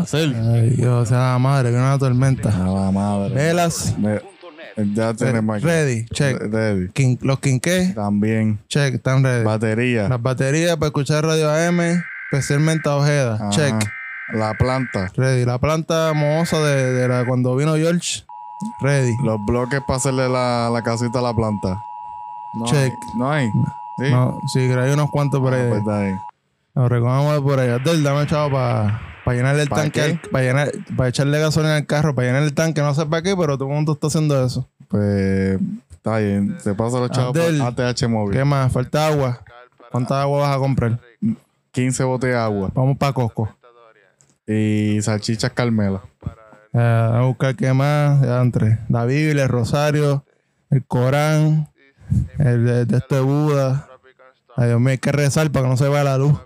[0.00, 0.34] Hacer.
[0.34, 2.48] Ay, Dios, sea la madre, que una tormenta.
[2.48, 3.34] A la madre.
[3.34, 4.20] Velas, Me-
[4.94, 5.64] ya tenemos aquí.
[5.66, 6.36] ready, check.
[6.40, 6.88] Ready.
[6.88, 8.58] Quin- los quinqués, También.
[8.68, 9.44] check, están ready.
[9.44, 10.08] Batería.
[10.08, 12.02] Las baterías para escuchar radio AM,
[12.32, 13.50] especialmente a Ojeda, Ajá.
[13.50, 13.74] check.
[14.32, 15.12] La planta.
[15.16, 15.44] Ready.
[15.44, 18.24] La planta mohosa de, de la, cuando vino George,
[18.80, 19.12] ready.
[19.22, 21.78] Los bloques para hacerle la, la casita a la planta.
[22.54, 22.76] No Check.
[22.76, 22.90] hay.
[23.18, 23.46] No hay.
[23.98, 24.10] Sí.
[24.10, 25.68] No, sí, que hay unos cuantos por Ah, ahí.
[25.68, 26.12] pues está ahí.
[26.74, 27.70] Nos recogemos por ahí.
[27.70, 30.02] Abdel, dame chavo para llenarle el ¿Pa tanque, qué?
[30.02, 33.22] al- pa llenar, para echarle gasolina al carro, para llenar el tanque, no sé para
[33.22, 34.68] qué, pero todo el mundo está haciendo eso.
[34.88, 35.58] Pues
[35.90, 36.56] está bien.
[36.60, 37.58] Se pasa los chavos Abdel.
[37.58, 38.36] por ATH móvil.
[38.36, 38.72] ¿Qué más?
[38.72, 39.40] Falta agua.
[39.90, 40.98] ¿Cuánta agua vas a comprar?
[41.72, 42.70] 15 botellas de agua.
[42.74, 43.48] Vamos para Costco.
[44.46, 46.02] Y salchichas Carmela.
[46.72, 46.78] Eh,
[47.14, 48.20] a buscar qué más.
[48.20, 50.24] Ya entre la Biblia, el Rosario,
[50.70, 51.68] el Corán,
[52.38, 53.88] el de, de este Buda.
[54.56, 56.36] Ay, Dios mío, hay que rezar para que no se vaya la luz.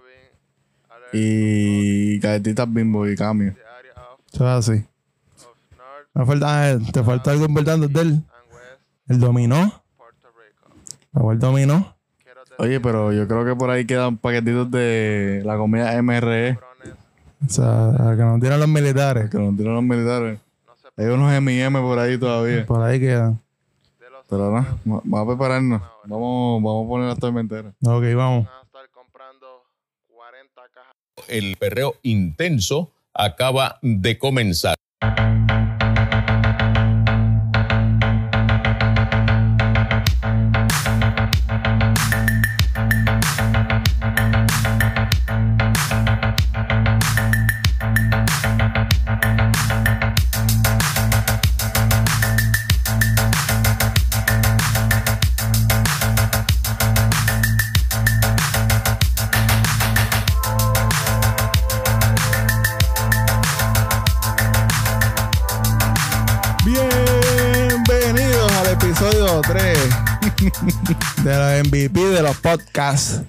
[1.12, 3.54] Y galletitas bimbo y cambio.
[4.32, 4.84] Eso es así.
[6.14, 8.22] Me falta, ah, te falta algo importante del
[9.08, 9.82] el dominó.
[11.30, 11.94] El dominó.
[12.58, 16.58] Oye, pero yo creo que por ahí quedan paquetitos de la comida MRE
[17.46, 19.30] O sea, que nos tiran los militares.
[19.30, 20.40] que nos tiran los militares.
[20.96, 22.66] Hay unos M&M por ahí todavía.
[22.66, 23.40] Por ahí quedan.
[24.28, 24.52] Pero no,
[24.96, 25.82] va- vamos a prepararnos.
[26.04, 27.72] Vamos, vamos a poner la tormentera.
[27.82, 28.46] Ok, vamos.
[31.26, 34.76] El perreo intenso acaba de comenzar.
[71.28, 73.22] De los MVP de los podcasts.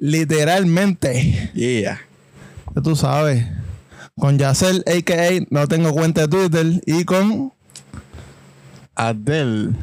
[0.00, 1.50] Literalmente.
[1.54, 2.00] Yeah.
[2.74, 3.46] Ya tú sabes.
[4.16, 5.46] Con Yacel, a.k.a.
[5.50, 6.80] no tengo cuenta de Twitter.
[6.86, 7.52] Y con...
[8.94, 9.74] Adel,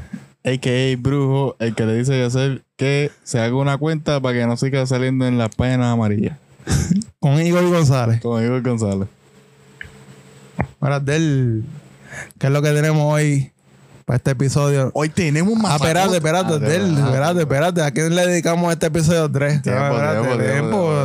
[0.46, 0.96] a.k.a.
[0.98, 4.56] Brujo, el que le dice a hacer que se haga una cuenta para que no
[4.56, 6.38] siga saliendo en las páginas amarillas.
[7.20, 8.22] Con Igor González.
[8.22, 9.10] Con Igor González.
[10.80, 11.66] Ahora, del...
[12.38, 13.52] ¿Qué es lo que tenemos hoy
[14.10, 14.90] para este episodio?
[14.96, 17.82] Hoy tenemos Ah, espérate, espérate, Del, espérate, espérate.
[17.84, 19.62] ¿A quién le dedicamos este episodio 3?
[19.62, 20.52] Tiempo, espérate, tiempo, tiempo.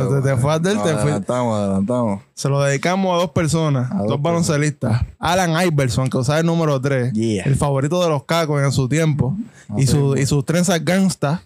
[0.07, 1.01] tiempo, Te, te fue Adel, te fue.
[1.01, 2.21] Adelantamos, adelantamos.
[2.33, 5.03] Se lo dedicamos a dos personas, A dos, dos baloncelistas.
[5.19, 7.43] Alan Iverson, que usaba el número 3, Yeah.
[7.43, 9.37] el favorito de los cacos en su tiempo,
[9.77, 11.43] y, Así su, y sus trenzas gangsta.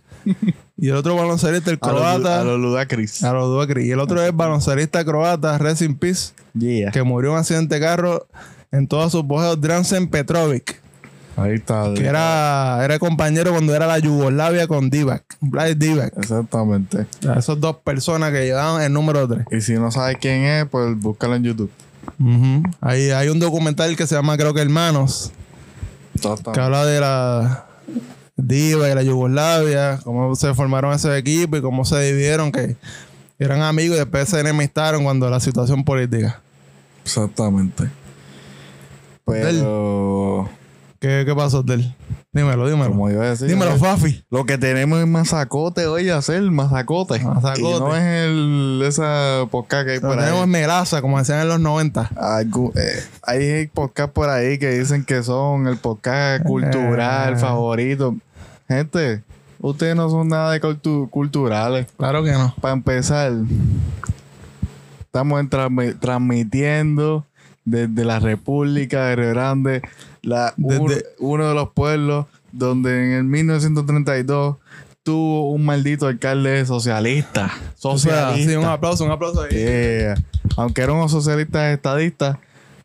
[0.77, 3.21] y el otro baloncelista, el A los, croata, a los Ludacris.
[3.25, 3.85] a los Duacri.
[3.85, 6.91] Y el otro es baloncelista croata, in Peace, Yeah.
[6.91, 8.27] que murió en un accidente de carro
[8.71, 10.81] en todos sus bojeos, Dransen Petrovic,
[11.41, 11.93] Ahí está.
[11.95, 16.17] que era, era compañero cuando era la Yugoslavia con Divac, Vlad Divac.
[16.17, 17.07] Exactamente.
[17.37, 19.45] Esas dos personas que llevaban el número 3.
[19.51, 21.71] Y si no sabes quién es, pues búscalo en YouTube.
[22.19, 22.63] Ujú.
[22.81, 25.31] Ahí hay un documental que se llama, creo que Hermanos,
[26.53, 27.65] que habla de la
[28.35, 32.77] Diva y la Yugoslavia, cómo se formaron esos equipos y cómo se dividieron, que
[33.37, 36.41] eran amigos y después se enemistaron cuando la situación política.
[37.03, 37.89] Exactamente.
[39.25, 40.49] Pero,
[40.99, 41.95] ¿Qué, qué pasó, Del?
[42.31, 42.89] Dímelo, dímelo.
[42.91, 44.23] como iba a decir, dímelo, eh, Fafi.
[44.29, 47.19] lo que tenemos es masacote hoy a hacer, masacote.
[47.21, 47.61] Masacote.
[47.61, 50.47] Y no es el, esa podcast que hay por tenemos ahí.
[50.47, 52.09] melaza, como decían en los 90.
[52.11, 57.37] Algu- eh, hay podcast por ahí que dicen que son el podcast cultural Eh.
[57.37, 58.15] favorito.
[58.67, 59.23] Gente,
[59.59, 61.87] ustedes no son nada de cultu- culturales.
[61.97, 62.53] Claro que no.
[62.61, 63.31] Para empezar,
[64.99, 67.25] estamos en transmi- transmitiendo
[67.65, 69.81] desde la República de Río Grande,
[70.21, 74.57] la, un- Desde- uno de los pueblos donde en el 1932
[75.03, 77.45] tuvo un maldito alcalde socialista.
[77.81, 78.51] O sea, Socialista.
[78.51, 79.49] sí, un aplauso, un aplauso ahí.
[79.57, 80.15] Yeah.
[80.57, 82.37] Aunque eran unos socialistas estadistas,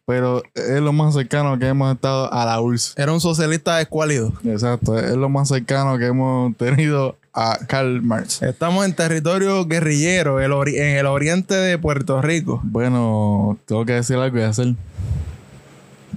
[0.06, 2.94] pero es lo más cercano que hemos estado a la URSS.
[2.98, 4.32] Era un socialista escuálido.
[4.44, 8.42] Exacto, es lo más cercano que hemos tenido a Karl Marx.
[8.42, 12.60] Estamos en territorio guerrillero, el en el oriente de Puerto Rico.
[12.64, 14.74] Bueno, tengo que decir algo y hacer.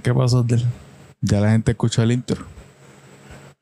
[0.02, 0.64] ¿Qué pasó, Del?
[1.20, 2.44] Ya la gente escuchó el intro.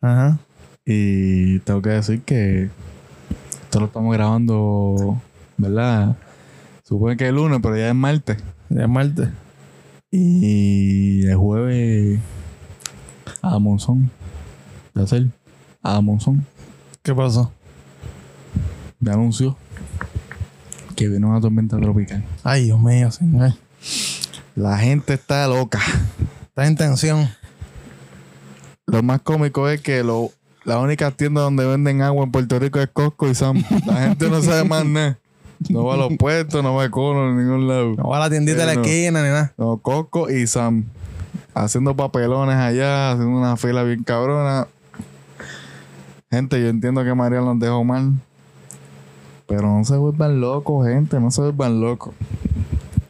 [0.00, 0.38] Ajá.
[0.84, 2.70] Y tengo que decir que
[3.62, 5.20] esto lo estamos grabando,
[5.56, 6.16] ¿verdad?
[6.84, 8.38] Supone que es lunes, pero ya es martes.
[8.68, 9.28] Ya es martes.
[10.10, 12.20] Y el jueves
[13.42, 14.10] a Monzón.
[14.94, 15.26] ¿De hacer?
[15.82, 16.46] A Monzón.
[17.02, 17.52] ¿Qué pasó?
[19.00, 19.56] Me anunció
[20.94, 22.24] que viene una tormenta tropical.
[22.42, 23.52] Ay, Dios mío, señor.
[24.54, 25.80] La gente está loca.
[26.48, 27.28] Está en tensión.
[28.86, 30.30] Lo más cómico es que lo,
[30.64, 33.62] la única tienda donde venden agua en Puerto Rico es Costco y Sam.
[33.86, 35.18] La gente no sabe más nada.
[35.70, 37.94] No va a los puestos, no va a Cono en ningún lado.
[37.96, 38.82] No va a la tiendita de la no.
[38.82, 39.54] esquina ni nada.
[39.56, 40.84] No, Costco y Sam.
[41.54, 44.68] Haciendo papelones allá, haciendo una fila bien cabrona.
[46.30, 48.12] Gente, yo entiendo que María los dejó mal.
[49.46, 51.18] Pero no se vuelvan locos, gente.
[51.20, 52.14] No se vuelvan locos.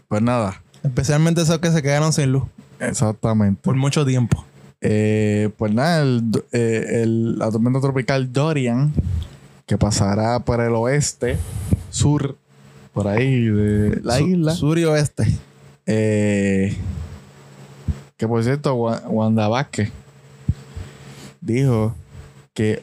[0.09, 2.45] Pues nada, Especialmente esos que se quedaron sin luz
[2.79, 3.61] exactamente.
[3.61, 4.45] por mucho tiempo.
[4.81, 8.93] Eh, pues nada, el, eh, el- la tormenta tropical Dorian,
[9.67, 11.39] que pasará por el oeste,
[11.91, 12.37] sur,
[12.93, 14.53] por ahí de la isla.
[14.55, 15.27] Sur y oeste.
[15.87, 16.77] Eh,
[18.17, 19.91] que por cierto, Wa- Wanda Vázquez
[21.41, 21.95] dijo
[22.55, 22.83] que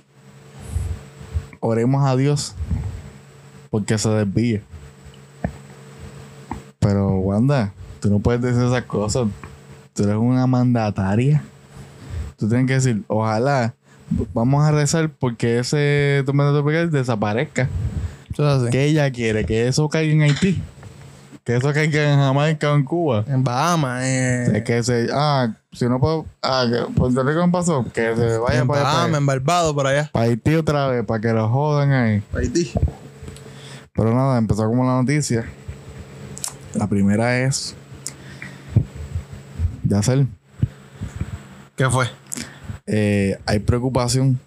[1.60, 2.54] oremos a Dios
[3.70, 4.62] porque se desvíe.
[6.80, 9.28] Pero Wanda, tú no puedes decir esas cosas.
[9.94, 11.44] Tú eres una mandataria.
[12.44, 13.74] Tú tienes que decir, ojalá
[14.34, 17.70] vamos a rezar porque ese tormenta tropical desaparezca.
[18.70, 19.46] ¿Qué ella quiere?
[19.46, 20.62] Que eso caiga en Haití.
[21.46, 23.24] Que eso caiga en Jamaica o en Cuba.
[23.30, 24.04] En Bahamas.
[24.04, 25.08] Es Eh, que se.
[25.14, 26.26] Ah, si no puedo.
[26.42, 27.86] Ah, que Puerto Rico no pasó.
[27.94, 30.10] Que se vaya en para, Bahamas, para, en Barbados, por allá.
[30.12, 32.24] para Haití otra vez, para que lo jodan ahí.
[32.36, 32.74] Haití.
[33.94, 35.46] Pero nada, empezó como la noticia.
[36.74, 37.74] La primera es.
[39.96, 40.26] Hacer.
[41.78, 42.08] ¿Qué fue?
[42.86, 44.40] Eh, hay preocupación.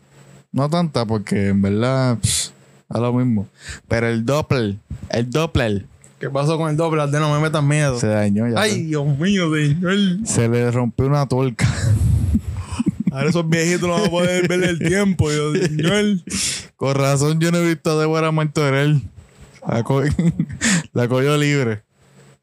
[0.52, 2.18] No tanta, porque en verdad.
[2.22, 2.52] es
[2.90, 3.46] lo mismo.
[3.88, 4.76] Pero el Doppler.
[5.10, 5.86] El Doppler.
[6.18, 7.06] ¿Qué pasó con el doble?
[7.08, 7.98] De no me metas miedo.
[8.00, 8.58] Se dañó ya.
[8.58, 9.96] Ay, Dios mío, señor.
[10.26, 11.66] Se le rompió una tuerca.
[13.12, 16.04] Ahora esos viejitos no van a poder ver el tiempo, Dios señor.
[16.76, 19.02] Con razón yo no he visto a Débora Martorell.
[19.66, 20.02] La, co-
[20.94, 21.82] la cogió libre.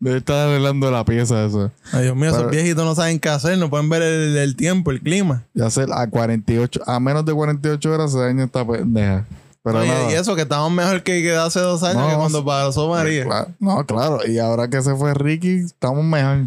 [0.04, 1.72] Debe estar arreglando la pieza esa.
[1.94, 4.56] Ay, Dios mío, Pero- esos viejitos no saben qué hacer, no pueden ver el, el
[4.58, 5.46] tiempo, el clima.
[5.54, 9.26] Ya sé, a 48, a menos de 48 horas se daña esta pendeja.
[9.64, 10.12] Pero Oye, nada.
[10.12, 13.24] y eso, que estamos mejor que, que hace dos años, No, que cuando pasó María.
[13.26, 14.20] Cla- No, claro.
[14.28, 16.40] Y ahora que se fue Ricky, estamos mejor.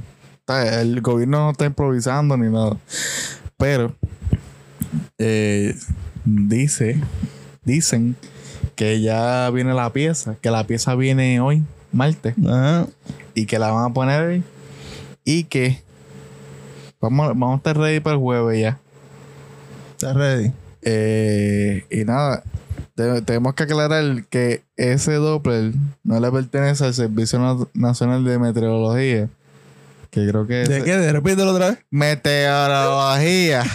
[0.48, 2.76] El gobierno no está improvisando ni nada.
[3.56, 3.94] Pero
[5.18, 5.74] eh,
[6.26, 7.00] dice,
[7.64, 8.16] dicen
[8.74, 12.86] que ya viene la pieza, que la pieza viene hoy, martes, Ajá.
[13.36, 14.42] Y que la van a poner.
[15.24, 15.80] Y que
[17.00, 18.78] vamos, vamos a estar ready para el jueves ya.
[19.92, 20.50] Está ready.
[20.82, 22.42] Eh, y nada,
[22.94, 25.72] te- tenemos que aclarar que ese Doppler
[26.04, 29.28] no le pertenece al Servicio Na- Nacional de Meteorología.
[30.10, 30.96] Que creo que ¿De qué?
[30.96, 31.78] ¿De repítelo otra vez?
[31.90, 33.64] Meteorología.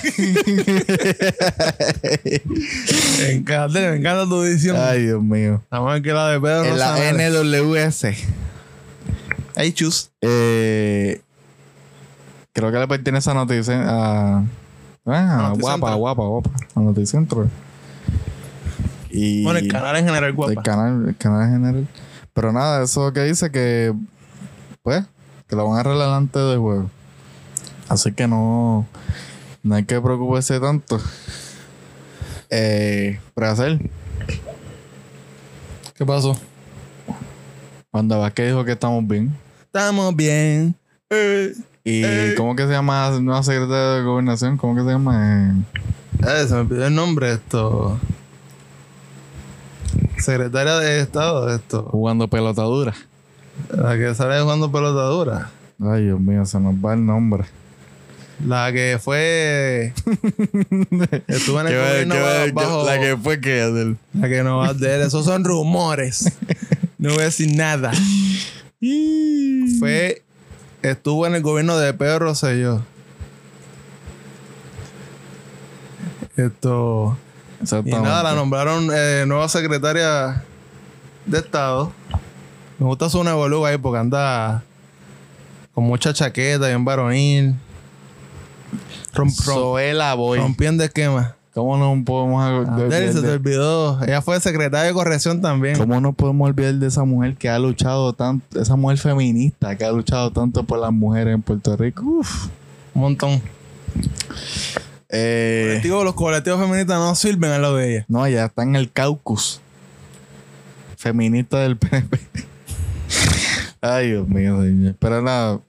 [3.20, 4.76] Me encanta, me encanta tu edición.
[4.80, 5.60] Ay, Dios mío.
[5.64, 6.96] Estamos aquí la de Pedro En la.
[7.14, 8.06] NWS.
[9.56, 10.12] Hey, chus.
[10.22, 11.22] Eh,
[12.54, 14.44] creo que le pertenece a Noticen a,
[15.04, 15.58] Noticentro.
[15.60, 16.50] guapa, guapa, guapa.
[16.76, 17.48] A Noticentro.
[19.10, 20.54] Y Bueno, el canal en general, guapa.
[20.54, 21.88] El canal, el canal en general.
[22.34, 23.94] Pero nada, eso que dice que,
[24.84, 25.04] pues,
[25.48, 26.90] que lo van a arreglar antes del juego.
[27.90, 28.88] Así que no,
[29.64, 31.00] no hay que preocuparse tanto.
[32.50, 33.80] Eh, hacer,
[35.96, 36.38] ¿Qué pasó?
[37.92, 39.36] Cuando Vázquez dijo que estamos bien.
[39.64, 40.76] Estamos bien.
[41.10, 42.34] Eh, ¿Y Eh.
[42.38, 44.58] cómo que se llama la nueva secretaria de gobernación?
[44.58, 45.56] ¿Cómo que se llama?
[46.22, 48.00] Eh, se me pidió el nombre esto.
[50.18, 51.84] Secretaria de Estado, esto.
[51.92, 52.94] jugando pelotadura.
[53.76, 55.50] La que sale jugando pelotadura.
[55.84, 57.46] Ay, Dios mío, se nos va el nombre.
[58.46, 59.94] La que fue.
[61.28, 62.16] Estuvo en el ¿Qué va- gobierno
[62.54, 62.86] bajo.
[62.86, 63.96] La que fue que.
[64.14, 65.02] La que no va a hacer.
[65.02, 66.32] Esos son rumores.
[67.02, 67.92] No voy a decir nada.
[69.80, 70.22] Fue.
[70.82, 72.82] Estuvo en el gobierno de Pedro Rosselló.
[76.38, 77.18] Esto.
[77.86, 80.44] Y nada, la nombraron eh, nueva secretaria
[81.26, 81.92] de Estado.
[82.80, 84.64] Me gusta su nevoluga ahí porque anda
[85.74, 87.54] con mucha chaqueta, bien varonil.
[89.14, 90.40] Romp, romp- Zoela Boy.
[90.40, 91.34] rompiendo esquemas.
[91.54, 94.02] ¿Cómo no podemos Adel, de- se te olvidó.
[94.04, 95.78] Ella fue secretaria de corrección también.
[95.78, 99.84] ¿Cómo no podemos olvidar de esa mujer que ha luchado tanto, esa mujer feminista que
[99.84, 102.04] ha luchado tanto por las mujeres en Puerto Rico?
[102.06, 102.48] Uf.
[102.94, 103.42] Un montón.
[105.10, 108.06] Eh, los colectivos feministas no sirven al lado de ella.
[108.08, 109.60] no, ya está en el caucus
[110.96, 112.18] feminista del PNP.
[113.82, 114.96] Ay, Dios mío, señor.
[115.00, 115.60] Pero nada,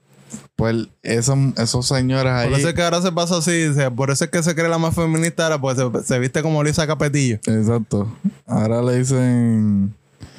[0.55, 2.49] pues esos, esos señores ahí.
[2.49, 3.67] Por eso es que ahora se pasa así.
[3.95, 6.63] por eso es que se cree la más feminista ahora, pues se, se viste como
[6.63, 7.35] Luisa Capetillo.
[7.47, 8.15] Exacto.
[8.45, 9.93] Ahora le dicen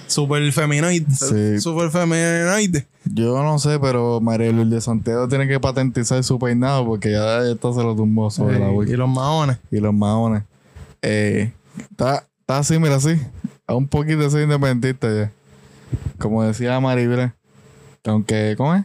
[0.07, 1.07] Super feminoide.
[1.11, 1.61] Sí.
[1.61, 2.87] Super feminoide.
[3.05, 7.43] Yo no sé, pero María Luis de Santiago tiene que patentizar su peinado porque ya
[7.43, 8.93] esto se lo tumbó sobre la y wiki.
[8.93, 9.59] los maones.
[9.71, 10.45] Y los maones.
[11.03, 11.53] Eh,
[11.91, 13.21] está, está así, mira, así.
[13.67, 15.33] A un poquito así independentista ya.
[16.19, 17.33] Como decía Maribel.
[18.03, 18.85] que Aunque, ¿cómo es?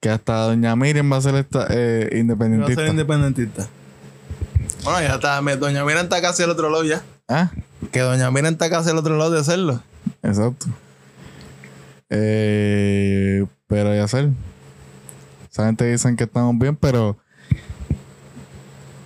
[0.00, 2.82] Que hasta Doña Miriam va a ser esta, eh, Va a independentista.
[2.82, 3.66] ser independentista.
[4.84, 5.42] Bueno, ya está.
[5.42, 7.02] Me- Doña Miriam está casi al otro lado ya.
[7.28, 7.50] ah,
[7.90, 9.82] Que Doña Miriam está casi al otro lado de hacerlo.
[10.22, 10.66] exacto.
[12.10, 14.28] Eh, pero ya sé.
[15.50, 17.18] Esa gente dicen que estamos bien, pero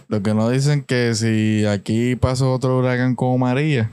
[0.08, 3.90] lo que no dicen que si aquí pasó otro huracán como María,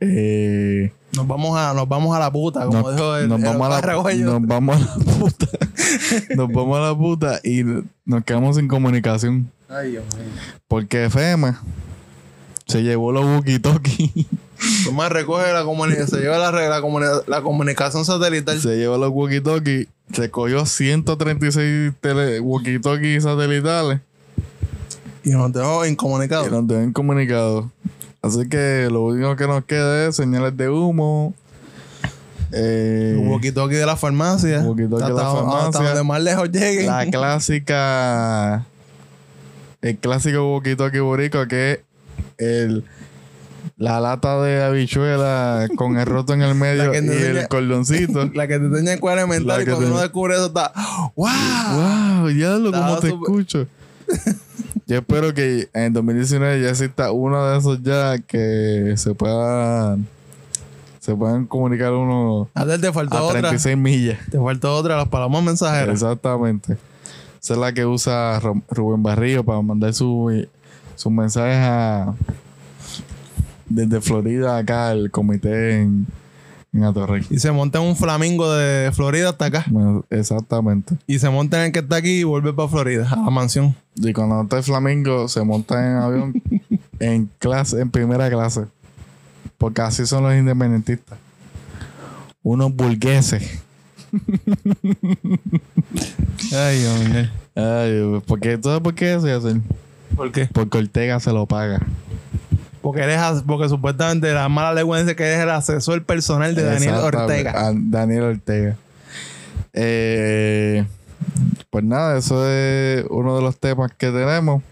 [0.00, 3.44] eh, Nos vamos a, nos vamos a la puta, como nos, dijo el, nos el
[3.44, 5.46] vamos a la, nos vamos a la puta.
[6.36, 7.62] nos vamos a la puta y
[8.04, 9.50] nos quedamos sin comunicación.
[9.68, 10.24] Ay, Dios mío.
[10.68, 11.62] Porque FEMA
[12.66, 14.26] se llevó los walkie-talkie.
[14.84, 18.60] Tomás recoge la comunicación, se lleva la, la, comuni- la comunicación satelital.
[18.60, 19.88] se llevó los walkie-talkie.
[20.12, 24.00] Se cogió 136 tele- walkie-talkie satelitales
[25.24, 26.50] Y nos dejó y incomunicados.
[26.50, 27.66] nos deben comunicados.
[28.24, 31.34] Así que lo único que nos queda es señales de humo.
[32.52, 34.60] Eh, Un walkie-talkie de la farmacia.
[34.62, 35.66] Walkie-talkie de la farmacia.
[35.68, 36.86] Hasta donde más lejos lleguen.
[36.86, 38.64] la clásica.
[39.82, 41.78] El clásico walkie-talkie boricua que es
[42.38, 42.84] el,
[43.76, 48.24] la lata de habichuela con el roto en el medio y el enseña- cordoncito.
[48.34, 50.72] La que te tenía en escuela elemental La y cuando te- uno descubre eso está.
[51.16, 51.28] ¡Wow!
[52.22, 53.66] Wow, ya lo como te escucho.
[54.86, 59.96] Yo espero que en 2019 ya exista uno de esos ya que se pueda
[61.00, 63.40] se puedan comunicar uno Adel, te faltó a otra.
[63.40, 64.18] 36 millas.
[64.30, 65.94] Te faltó otra, las palomas mensajeras.
[66.02, 66.76] Exactamente.
[67.42, 70.46] Esa es la que usa Rubén Barrillo para mandar su-
[70.96, 72.14] sus mensajes a
[73.68, 76.06] desde Florida acá al comité en,
[76.74, 77.24] en Atorrey.
[77.30, 79.64] Y se monta en un flamingo de Florida hasta acá.
[79.68, 80.96] Bueno, Exactamente.
[81.06, 83.74] Y se monta en el que está aquí y vuelve para Florida, a la mansión.
[83.96, 86.42] Y cuando está el Flamingo, se monta en avión
[86.98, 88.64] en clase, en primera clase.
[89.56, 91.18] Porque así son los independentistas.
[92.42, 93.62] Unos burgueses.
[96.52, 97.30] Ay, mío.
[97.54, 99.28] Ay, porque, ¿tú sabes por qué eso?
[100.16, 100.48] ¿Por qué?
[100.52, 101.80] Porque Ortega se lo paga.
[102.84, 106.96] Porque eres porque supuestamente la mala lengua dice que eres el asesor personal de Daniel
[106.96, 107.68] Ortega.
[107.68, 108.76] a Daniel Ortega.
[109.72, 110.84] Eh,
[111.70, 114.62] pues nada, eso es uno de los temas que tenemos.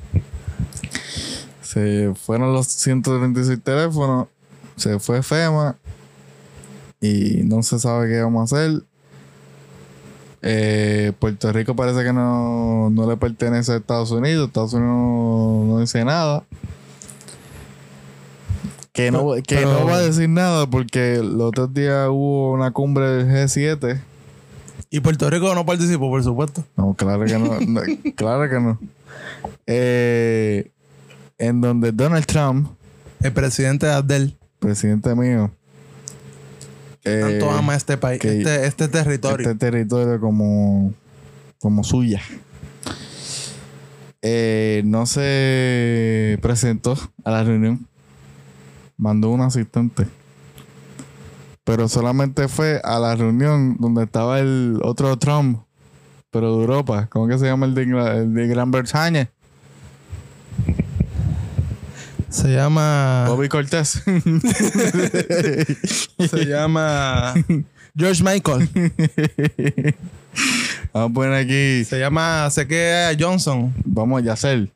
[1.62, 4.26] Se fueron los 136 teléfonos,
[4.76, 5.76] se fue FEMA
[7.00, 8.82] y no se sabe qué vamos a hacer.
[10.42, 14.48] Eh, Puerto Rico parece que no, no le pertenece a Estados Unidos.
[14.48, 16.44] Estados Unidos no, no dice nada.
[18.92, 22.52] Que, no, Pero- que pero- no va a decir nada porque los otros días hubo
[22.52, 24.00] una cumbre del G7.
[24.90, 26.64] Y Puerto Rico no participó, por supuesto.
[26.76, 27.58] No, claro que no.
[27.60, 27.80] no,
[28.16, 28.78] claro que no.
[29.66, 30.70] Eh,
[31.38, 32.68] en donde Donald Trump,
[33.22, 35.50] El presidente de Abdel presidente mío,
[37.04, 39.48] eh, tanto ama este país, que- este, este territorio.
[39.48, 40.92] este territorio como,
[41.60, 42.20] como suya.
[44.20, 47.88] Eh, no se presentó a la reunión.
[48.96, 50.06] Mandó un asistente.
[51.64, 55.60] Pero solamente fue a la reunión donde estaba el otro Trump,
[56.30, 57.06] pero de Europa.
[57.10, 59.30] ¿Cómo que se llama el de, Ingla- el de Gran Bretaña?
[62.28, 63.26] Se llama.
[63.28, 64.02] Bobby Cortés.
[66.30, 67.34] Se llama.
[67.94, 68.70] George Michael.
[70.94, 71.84] Vamos a poner aquí.
[71.84, 72.48] Se llama.
[72.50, 73.72] Sé que Johnson.
[73.84, 74.70] Vamos a hacer.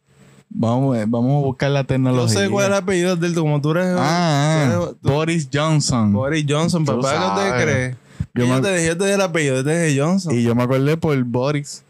[0.58, 2.40] Vamos, vamos a buscar la No tecnología.
[2.40, 3.88] sé cuál es el apellido del como tú eres.
[3.88, 6.12] Ah, tú ah, eres- tú- Boris Johnson.
[6.14, 7.96] Boris Johnson, papá, ¿qué te crees?
[8.34, 10.34] Yo me- te dije, yo te dije el apellido, yo te dije Johnson.
[10.34, 11.82] Y yo me acordé por Boris.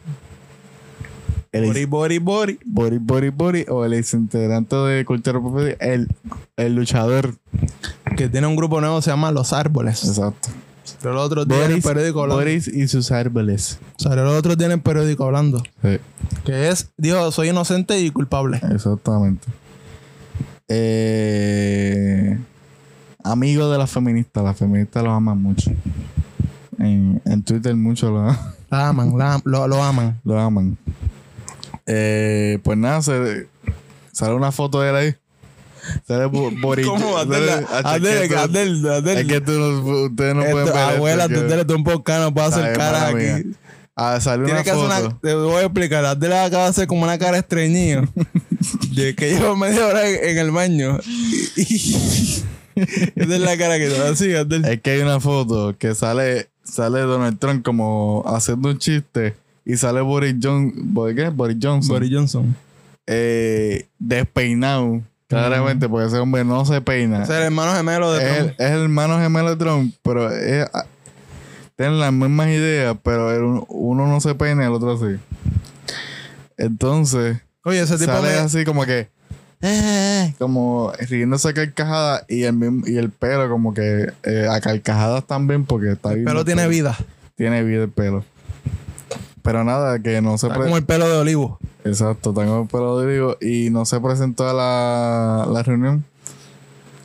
[1.52, 2.58] El Boris, Boris, Boris.
[2.66, 6.08] Boris, Boris, Boris, o el ex integrante de Cultura Pop, el,
[6.56, 7.34] el luchador.
[8.16, 10.04] Que tiene un grupo nuevo, se llama Los Árboles.
[10.04, 10.48] Exacto.
[11.02, 12.40] Pero los otros días en el periódico hablando.
[12.42, 13.78] Boris y sus árboles.
[13.98, 15.62] Salió los otros días en el periódico hablando.
[15.82, 15.98] Sí,
[16.44, 18.60] Que es, dijo, soy inocente y culpable.
[18.72, 19.46] exactamente.
[20.68, 22.38] Eh,
[23.24, 24.42] amigo de las feministas.
[24.44, 25.70] Las feministas los aman mucho.
[26.78, 28.26] En, en Twitter mucho lo,
[28.70, 30.20] La aman, la- lo, lo aman.
[30.24, 30.76] lo aman.
[31.86, 33.48] Eh, pues nada, se,
[34.12, 35.14] sale una foto de él ahí.
[36.06, 36.86] Sale Bo- Boris.
[36.88, 37.16] ¿Cómo?
[37.18, 37.48] Adel,
[37.84, 39.18] Adel, es que tú- Adel, Adel.
[39.18, 40.82] Es que tú no- ustedes no pueden Esto, ver.
[40.96, 43.36] abuela, esto, tú eres un podcast, no puedes hacer mía.
[43.36, 43.50] aquí.
[43.98, 44.84] Ah, una que foto.
[44.84, 45.18] una.
[45.20, 46.04] Te voy a explicar.
[46.04, 48.06] Adel acaba de hacer como una cara estreñida.
[48.94, 50.98] de que llevo media hora en, el baño.
[52.76, 54.64] Esa es la cara que te así, Abdel.
[54.66, 59.76] Es que hay una foto que sale, sale Donald Trump como haciendo un chiste y
[59.78, 61.28] sale Boris, John, ¿Boris qué?
[61.30, 62.54] Boris Johnson Boris Johnson.
[63.06, 65.00] eh, despeinado.
[65.28, 67.24] Claramente, porque ese hombre no se peina.
[67.24, 68.54] Es el hermano gemelo de Trump.
[68.58, 70.84] es el hermano gemelo de Trump, pero es- ah,
[71.74, 75.18] tienen las mismas ideas, pero el un- uno no se peina y el otro sí.
[76.56, 79.08] Entonces, Oye, ese tipo sale me- así como que,
[79.62, 84.60] eh, como riéndose a carcajadas y el, mismo- y el pelo como que eh, a
[84.60, 86.96] carcajadas también, porque está el bien pelo el tiene vida.
[87.34, 88.24] Tiene vida el pelo.
[89.42, 91.58] Pero nada, que no se Está pre- como el pelo de olivo.
[91.86, 96.04] Exacto, tengo de digo y no se presentó a la, la reunión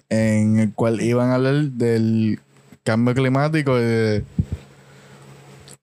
[0.09, 2.39] en el cual iban a hablar del
[2.83, 4.23] cambio climático y de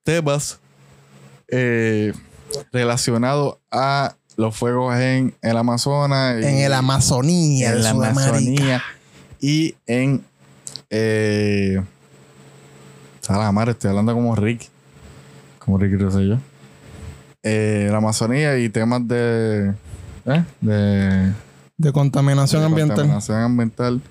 [0.03, 0.59] temas
[1.47, 2.11] eh,
[2.73, 6.43] relacionados a los fuegos en el Amazonas.
[6.43, 8.27] En el Amazonía, en la Sudamérica.
[8.27, 8.83] Amazonía
[9.39, 10.25] y en
[10.89, 11.81] eh,
[13.29, 14.67] a la madre, estoy hablando como Rick
[15.59, 16.39] como Ricky Rosselló
[17.43, 19.73] eh, la Amazonía y temas de
[20.25, 20.43] ¿eh?
[20.61, 21.33] de,
[21.77, 22.95] De contaminación de ambiental.
[22.97, 24.01] contaminación ambiental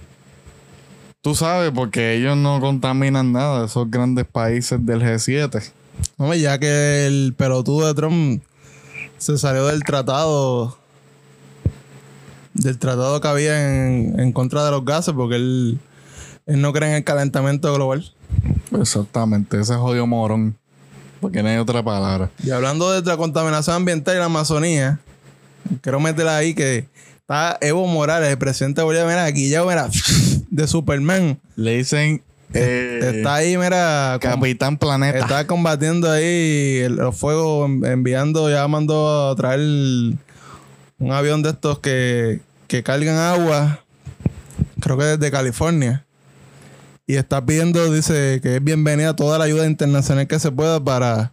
[1.20, 5.72] tú sabes porque ellos no contaminan nada esos grandes países del G7
[6.16, 8.42] Hombre, ya que el pelotudo de Trump
[9.18, 10.78] se salió del tratado.
[12.54, 15.78] Del tratado que había en, en contra de los gases, porque él,
[16.46, 18.12] él no cree en el calentamiento global.
[18.80, 20.56] exactamente ese jodido morón
[21.20, 25.00] porque no hay otra palabra Y hablando de la contaminación ambiental y la Amazonía,
[25.80, 26.86] quiero meterla ahí que
[27.20, 29.88] está Evo Morales, el presidente de Bolivia, mira, aquí ya, mira,
[30.50, 31.38] de Superman.
[31.56, 32.22] le dicen
[32.54, 39.30] eh, Está ahí, mira, Capitán Planeta Está combatiendo ahí los fuegos, en- enviando, ya mandó
[39.30, 43.80] a traer un avión de estos que, que cargan agua,
[44.80, 46.04] creo que desde California.
[47.08, 51.32] Y está pidiendo, dice, que es bienvenida toda la ayuda internacional que se pueda para,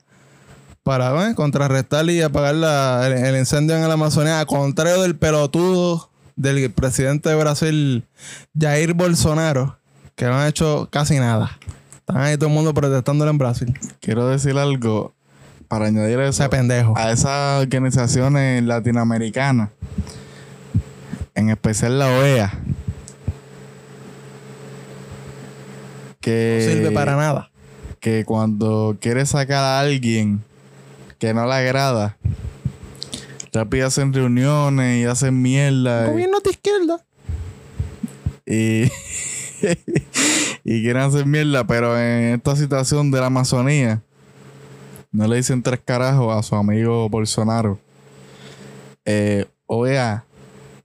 [0.83, 1.35] para ¿eh?
[1.35, 4.39] contrarrestar y apagar la- el, el incendio en la Amazonía.
[4.39, 8.05] A contrario del pelotudo del presidente de Brasil,
[8.57, 9.77] Jair Bolsonaro,
[10.15, 11.59] que no han hecho casi nada.
[11.97, 13.77] Están ahí todo el mundo protestándole en Brasil.
[13.99, 15.13] Quiero decir algo
[15.67, 16.93] para añadir eso Ese pendejo.
[16.97, 19.71] a esas organizaciones latinoamericanas,
[21.33, 22.53] en especial la OEA,
[26.25, 27.51] que, No sirve para nada.
[27.99, 30.41] que cuando quiere sacar a alguien
[31.19, 32.17] que no le agrada,
[33.53, 37.05] rápido hacen reuniones y hacen mierda Gobierno de izquierda.
[38.45, 38.83] y,
[40.63, 44.01] y quieren hacer mierda, pero en esta situación de la Amazonía
[45.11, 47.79] no le dicen tres carajos a su amigo Bolsonaro.
[49.05, 50.25] Eh, OEA,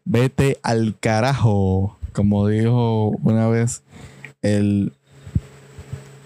[0.04, 3.82] vete al carajo, como dijo una vez
[4.42, 4.92] el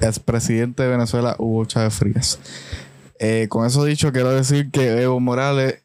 [0.08, 2.38] expresidente de Venezuela, Hugo Chávez Frías.
[3.18, 5.82] Eh, con eso dicho, quiero decir que Evo Morales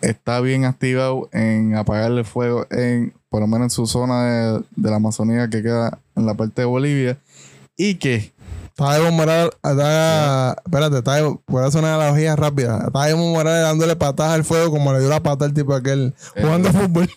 [0.00, 4.90] está bien activado en apagarle fuego en, por lo menos en su zona de, de
[4.90, 7.18] la Amazonía que queda en la parte de Bolivia.
[7.76, 8.32] Y que
[8.78, 12.84] Está Evo Morales, está, espérate, está Evo, voy a hacer una analogía rápida.
[12.86, 16.14] Está Evo Morales dándole patadas al fuego como le dio la pata al tipo aquel
[16.40, 17.10] jugando fútbol.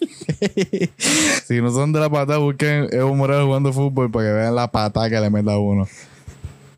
[1.45, 4.71] si no son de la patada, busquen Evo Morales jugando fútbol para que vean la
[4.71, 5.87] patada que le meta a uno.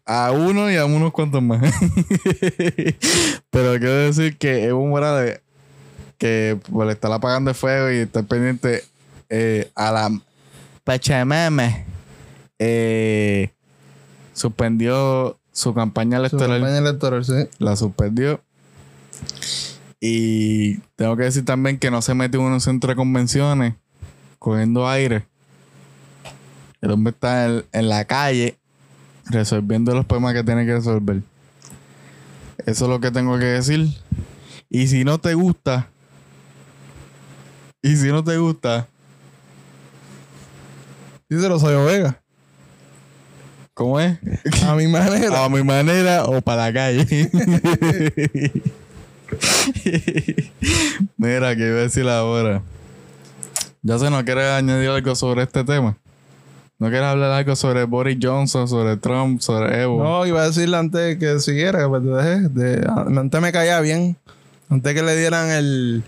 [0.05, 1.61] A uno y a unos cuantos más.
[3.49, 5.41] Pero quiero decir que Evo Morales,
[6.17, 8.83] que pues, le está apagando el fuego y está pendiente
[9.29, 10.11] eh, a la
[10.83, 11.85] Pachamama,
[12.59, 13.49] eh,
[14.33, 17.47] suspendió su campaña Su electoral campaña electoral, sí.
[17.59, 18.41] la suspendió.
[20.01, 23.75] Y tengo que decir también que no se metió en un centro de convenciones
[24.37, 25.25] cogiendo aire.
[26.81, 28.57] El hombre está en, en la calle
[29.25, 31.21] resolviendo los problemas que tiene que resolver.
[32.65, 33.87] Eso es lo que tengo que decir.
[34.69, 35.89] Y si no te gusta,
[37.81, 38.87] y si no te gusta,
[41.29, 42.21] Díselo, soy Vega.
[43.73, 44.19] ¿cómo es?
[44.63, 45.43] A mi manera.
[45.45, 47.29] A mi manera o para la calle.
[51.17, 52.61] Mira, ¿qué iba a decir ahora?
[53.81, 55.97] Ya se nos quiere añadir algo sobre este tema.
[56.83, 60.03] ¿No quieres hablar algo sobre Boris Johnson, sobre Trump, sobre Evo?
[60.03, 62.49] No, iba a decirle antes que siguiera, que pues te dejé.
[62.49, 62.85] De,
[63.17, 64.17] antes me caía bien.
[64.69, 66.03] Antes que le dieran el.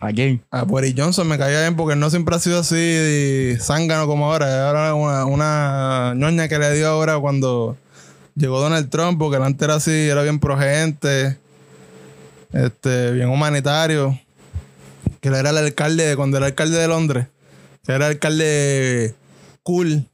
[0.00, 0.42] ¿A quién?
[0.50, 4.66] A Boris Johnson me caía bien porque no siempre ha sido así zángano como ahora.
[4.66, 7.76] Ahora una, una ñoña que le dio ahora cuando
[8.34, 11.36] llegó Donald Trump, porque él antes era así, era bien progente,
[12.54, 14.18] este, bien humanitario.
[15.20, 17.26] Que él era el alcalde, cuando era alcalde de Londres,
[17.84, 19.16] que era alcalde
[19.62, 20.08] cool,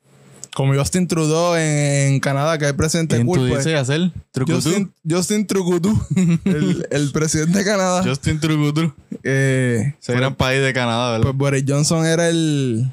[0.55, 4.11] como Justin Trudeau en, en Canadá, que es presidente ¿Quién cool, tú pues, dices hacer?
[4.47, 6.07] Justin, Justin Trudeau,
[6.45, 8.93] el, el presidente de Canadá, Justin Trucutú.
[9.23, 11.25] eh, Ese gran país de Canadá, ¿verdad?
[11.25, 12.91] pues Boris Johnson era el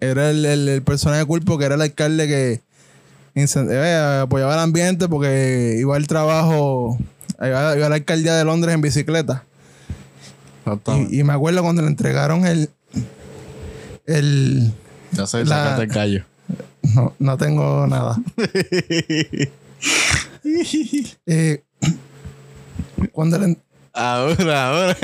[0.00, 2.60] era el, el, el personaje cool porque era el alcalde que
[3.34, 6.98] eh, apoyaba el ambiente porque iba al trabajo,
[7.40, 9.44] iba, iba a la alcaldía de Londres en bicicleta.
[11.10, 12.68] Y, y me acuerdo cuando le entregaron el.
[14.06, 14.72] El.
[15.12, 16.24] Ya sé, la- sacate el gallo.
[16.94, 18.16] No, no tengo nada.
[21.26, 21.62] Eh,
[23.12, 23.56] cuando le.
[23.92, 24.96] Ahora, ahora.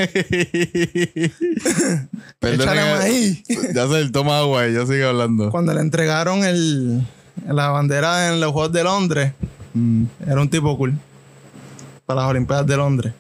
[2.41, 3.43] Échale que- maíz.
[3.75, 5.51] Ya sé, toma agua y yo sigo hablando.
[5.51, 7.07] Cuando le entregaron el,
[7.47, 9.33] la bandera en los Juegos de Londres,
[9.77, 10.95] Mm, era un tipo cool.
[12.07, 13.13] Para las Olimpiadas de Londres.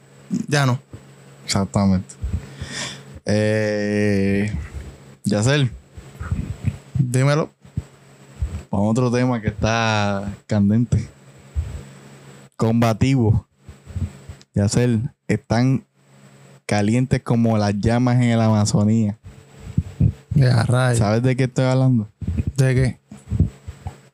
[0.46, 0.78] Ya no.
[1.44, 2.14] exactamente.
[3.26, 4.52] Eh,
[5.24, 5.70] Yacel,
[6.98, 7.50] Dímelo.
[8.70, 11.08] vamos a otro tema que está candente.
[12.56, 13.46] Combativo.
[14.54, 15.84] Yacel, están
[16.66, 19.18] calientes como las llamas en la Amazonía.
[20.34, 20.64] Ya.
[20.94, 22.08] ¿Sabes de qué estoy hablando?
[22.56, 22.98] ¿De qué?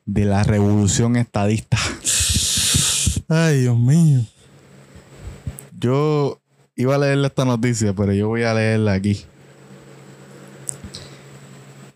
[0.05, 1.77] De la revolución estadista.
[3.27, 4.21] Ay, Dios mío.
[5.79, 6.39] Yo
[6.75, 9.25] iba a leerle esta noticia, pero yo voy a leerla aquí.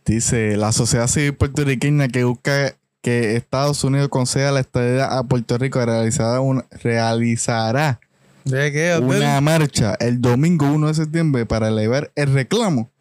[0.05, 5.57] Dice, la sociedad civil puertorriqueña que busca que Estados Unidos conceda la estadía a Puerto
[5.57, 7.99] Rico realizará una, realizará
[8.43, 8.99] ¿De qué?
[9.01, 12.91] una marcha el domingo 1 de septiembre para elevar el reclamo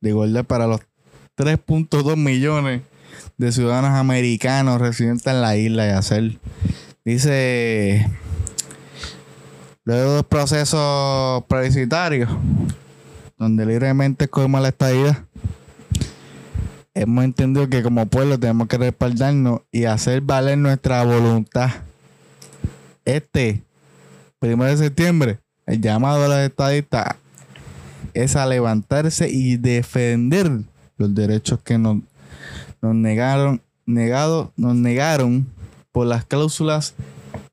[0.00, 0.80] de igualdad para los
[1.36, 2.82] 3.2 millones
[3.38, 6.38] de ciudadanos americanos residentes en la isla de hacer.
[7.04, 8.06] Dice,
[9.84, 12.30] luego de los procesos plebiscitarios,
[13.38, 15.26] donde libremente escogemos la estadía,
[16.94, 21.70] hemos entendido que como pueblo tenemos que respaldarnos y hacer valer nuestra voluntad.
[23.04, 23.62] Este
[24.38, 27.16] primero de septiembre, el llamado de los estadistas
[28.14, 30.50] es a levantarse y defender
[30.96, 31.98] los derechos que nos,
[32.80, 35.46] nos negaron, negado, nos negaron
[35.90, 36.94] por las cláusulas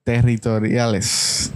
[0.04, 1.51] territoriales.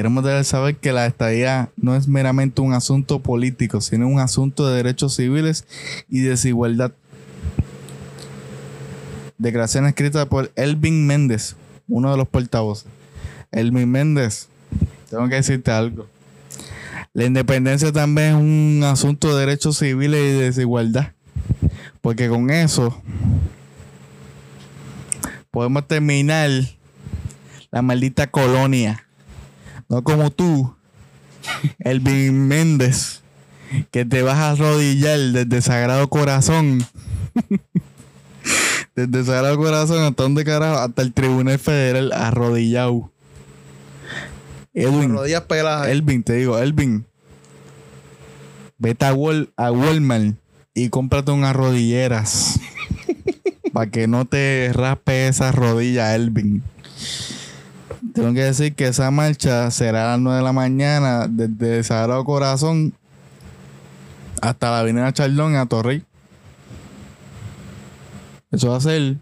[0.00, 4.76] Queremos saber que la estadía no es meramente un asunto político, sino un asunto de
[4.76, 5.66] derechos civiles
[6.08, 6.92] y desigualdad.
[9.36, 11.54] Declaración escrita por Elvin Méndez,
[11.86, 12.86] uno de los portavoces.
[13.52, 14.48] Elvin Méndez,
[15.10, 16.06] tengo que decirte algo.
[17.12, 21.12] La independencia también es un asunto de derechos civiles y desigualdad.
[22.00, 23.02] Porque con eso
[25.50, 26.48] podemos terminar
[27.70, 29.06] la maldita colonia.
[29.90, 30.74] No como tú,
[31.80, 33.20] Elvin Méndez,
[33.90, 36.86] que te vas a arrodillar desde Sagrado Corazón.
[38.94, 43.10] desde Sagrado Corazón hasta donde carajo, hasta el Tribunal Federal arrodillado.
[44.72, 45.88] Edwin, rodillas peladas.
[45.88, 47.04] Elvin, te digo, Elvin.
[48.78, 50.36] Vete a, Wal- a Walmart
[50.72, 52.60] y cómprate unas rodilleras.
[53.72, 56.62] para que no te raspe esa rodilla, Elvin.
[58.14, 62.24] Tengo que decir que esa marcha será a las 9 de la mañana desde Sagrado
[62.24, 62.92] Corazón
[64.40, 66.02] hasta la Avenida Chaldón a Torrey.
[68.50, 69.16] Eso va a ser.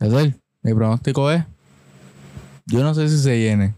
[0.00, 0.34] Eso es.
[0.62, 1.44] Mi pronóstico es.
[2.66, 3.74] Yo no sé si se llene.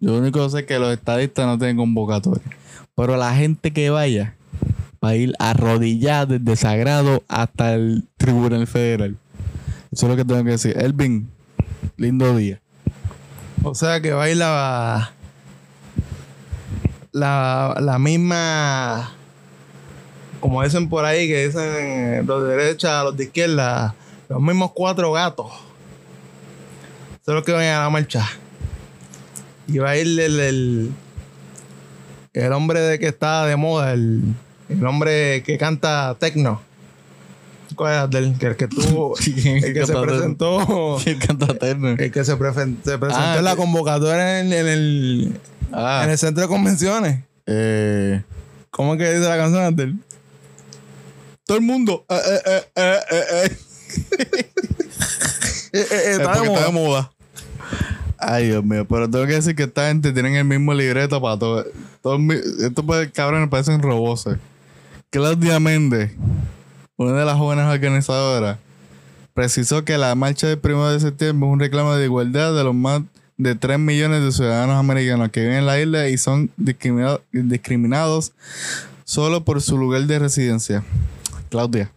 [0.00, 2.44] Yo lo único que sé es que los estadistas no tienen convocatoria.
[2.94, 4.36] Pero la gente que vaya
[5.02, 9.16] va a ir arrodillada desde Sagrado hasta el Tribunal Federal.
[9.90, 10.76] Eso es lo que tengo que decir.
[10.78, 11.28] Elvin,
[11.96, 12.60] lindo día.
[13.62, 15.12] O sea que va a ir la.
[17.12, 19.12] La, misma.
[20.40, 23.94] Como dicen por ahí, que dicen los de derecha, los de izquierda,
[24.28, 25.52] los mismos cuatro gatos.
[27.24, 28.26] Son los que van a la marcha.
[29.68, 30.92] Y va a ir el, el,
[32.32, 34.22] el hombre de que está de moda, el,
[34.68, 36.60] el hombre que canta tecno.
[37.74, 41.88] ¿Cuál es que, el que tuvo, el que se presentó, El cantaterno.
[41.90, 45.40] el que se, prefen- se presentó Ah, en la que- convocatoria en, en el,
[45.72, 47.24] Ah, en el centro de convenciones.
[47.46, 48.22] eh,
[48.70, 49.96] ¿Cómo es que dice la canción Abdel?
[51.44, 52.04] todo el mundo.
[52.08, 53.56] eh, eh, eh, eh,
[55.72, 56.58] Es está de porque moda.
[56.58, 57.12] está de moda.
[58.18, 58.86] Ay, Dios mío.
[58.88, 61.64] Pero tengo que decir que esta gente tienen el mismo libreto para todo.
[62.02, 64.36] Todos mi- estos cabrones parecen roboses.
[65.10, 66.12] Claudia Méndez,
[66.96, 68.58] una de las jóvenes organizadoras,
[69.34, 72.74] precisó que la marcha del 1 de septiembre es un reclamo de igualdad de los
[72.74, 73.02] más
[73.36, 78.32] de 3 millones de ciudadanos americanos que viven en la isla y son discriminado- discriminados
[79.04, 80.84] solo por su lugar de residencia.
[81.48, 81.90] Claudia.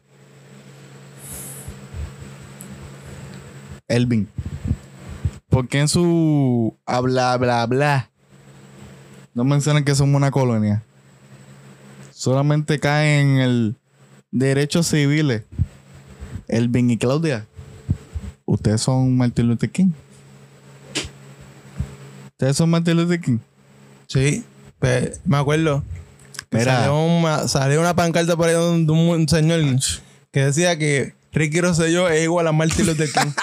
[3.88, 4.28] Elvin.
[5.50, 8.10] ¿Por qué en su habla, bla, bla?
[9.34, 10.84] No mencionan que somos una colonia.
[12.12, 13.76] Solamente caen en el
[14.36, 15.44] derechos civiles.
[16.48, 17.46] Elvin y Claudia.
[18.46, 19.92] Ustedes son Martin Luther King.
[22.32, 23.40] Ustedes son Martin Luther King.
[24.08, 24.44] Sí,
[24.80, 25.84] pe- me acuerdo.
[26.52, 26.80] Mira.
[26.80, 29.62] Salió una, salió una pancarta por ahí de un, señor
[30.32, 33.32] que decía que Ricky Rosselló es igual a Martin Luther King.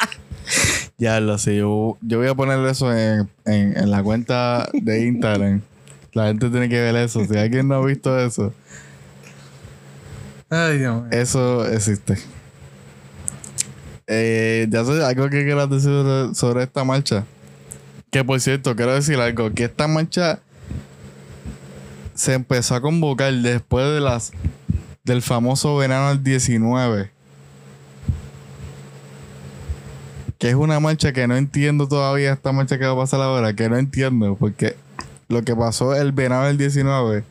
[0.99, 5.05] Ya lo sé, yo, yo voy a poner eso en, en, en la cuenta de
[5.07, 5.61] Instagram.
[6.13, 7.25] La gente tiene que ver eso.
[7.25, 8.55] Si alguien no ha visto eso,
[11.11, 12.19] Eso existe.
[14.07, 17.25] Eh, ya sé algo que quieras decir sobre, sobre esta marcha.
[18.11, 20.41] Que por cierto, quiero decir algo: que esta marcha
[22.15, 24.33] se empezó a convocar después de las
[25.05, 27.11] del famoso verano del 19.
[30.37, 33.55] Que es una marcha que no entiendo todavía, esta marcha que va a pasar ahora,
[33.55, 34.77] que no entiendo, porque
[35.29, 37.25] lo que pasó el verano del 19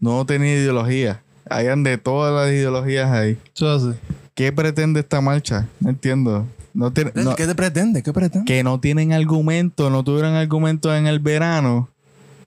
[0.00, 1.22] no tenía ideología.
[1.50, 3.36] Hayan de todas las ideologías ahí.
[3.54, 3.94] Eso.
[4.34, 5.66] ¿Qué pretende esta marcha?
[5.80, 6.46] No entiendo.
[6.72, 8.02] No tiene, no- ¿Qué te pretende?
[8.02, 8.44] ¿Qué pretende?
[8.46, 11.88] que no tienen argumento, no tuvieron argumento en el verano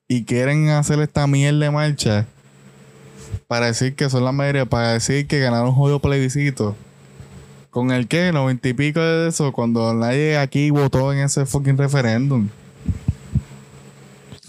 [0.07, 2.25] y quieren hacer esta mierda de marcha
[3.47, 6.75] para decir que son la mayoría, para decir que ganaron un juego plebiscito.
[7.69, 8.31] ¿Con el qué?
[8.31, 12.47] Noventa y pico de eso, cuando nadie aquí votó en ese fucking referéndum.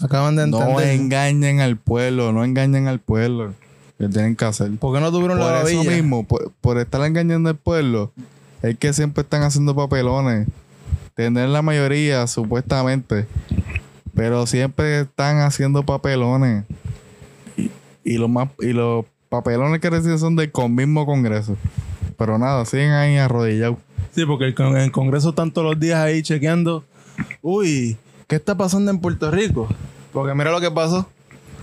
[0.01, 0.89] Acaban de No entender.
[0.91, 3.53] engañen al pueblo, no engañen al pueblo.
[3.97, 4.71] Que tienen que hacer.
[4.77, 5.91] ¿Por qué no tuvieron la Por eso babilla?
[5.95, 8.11] mismo, por, por estar engañando al pueblo,
[8.61, 10.47] es que siempre están haciendo papelones.
[11.13, 13.25] Tener la mayoría, supuestamente.
[14.13, 16.65] Pero siempre están haciendo papelones.
[17.57, 17.71] Y,
[18.03, 21.55] y los más, y los papelones que reciben son del mismo Congreso.
[22.17, 23.77] Pero nada, siguen ahí arrodillados.
[24.13, 26.83] Sí, porque el, con- el Congreso están todos los días ahí chequeando.
[27.41, 29.67] Uy, ¿qué está pasando en Puerto Rico?
[30.13, 31.07] Porque mira lo que pasó.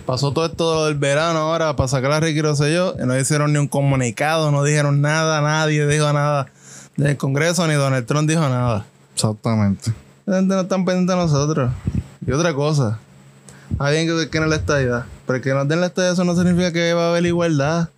[0.06, 3.58] Pasó todo esto del verano ahora para sacar a Ricky Rosselló y no hicieron ni
[3.58, 6.48] un comunicado, no dijeron nada, nadie dijo nada
[6.96, 8.84] del Congreso, ni Donald Trump dijo nada.
[9.14, 9.92] Exactamente.
[10.26, 11.70] La gente no están pendientes de nosotros.
[12.26, 12.98] Y otra cosa,
[13.78, 15.04] alguien que, que no la estadidad.
[15.26, 17.88] Pero que nos den la estadidad eso no significa que va a haber igualdad.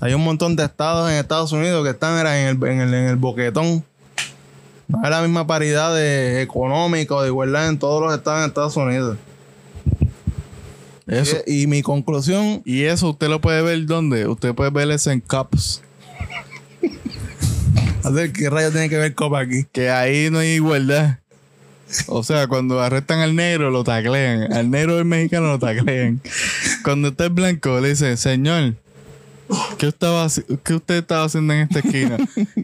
[0.00, 2.92] Hay un montón de estados en Estados Unidos que están era, en, el, en, el,
[2.92, 3.84] en el boquetón.
[4.88, 8.48] No hay la misma paridad de económica o de igualdad en todos los estados en
[8.48, 9.16] Estados Unidos.
[11.06, 14.26] Eso, Y, mi conclusión, y eso usted lo puede ver ¿dónde?
[14.28, 15.82] Usted puede ver eso en Cups.
[18.04, 19.66] hacer qué rayos tiene que ver Copa aquí.
[19.72, 21.18] que ahí no hay igualdad.
[22.06, 24.52] O sea, cuando arrestan al negro, lo taclean.
[24.52, 26.20] Al negro del mexicano lo taclean.
[26.84, 28.74] Cuando está el blanco, le dicen, señor,
[29.78, 30.26] ¿qué, estaba,
[30.64, 32.16] ¿qué usted estaba haciendo en esta esquina?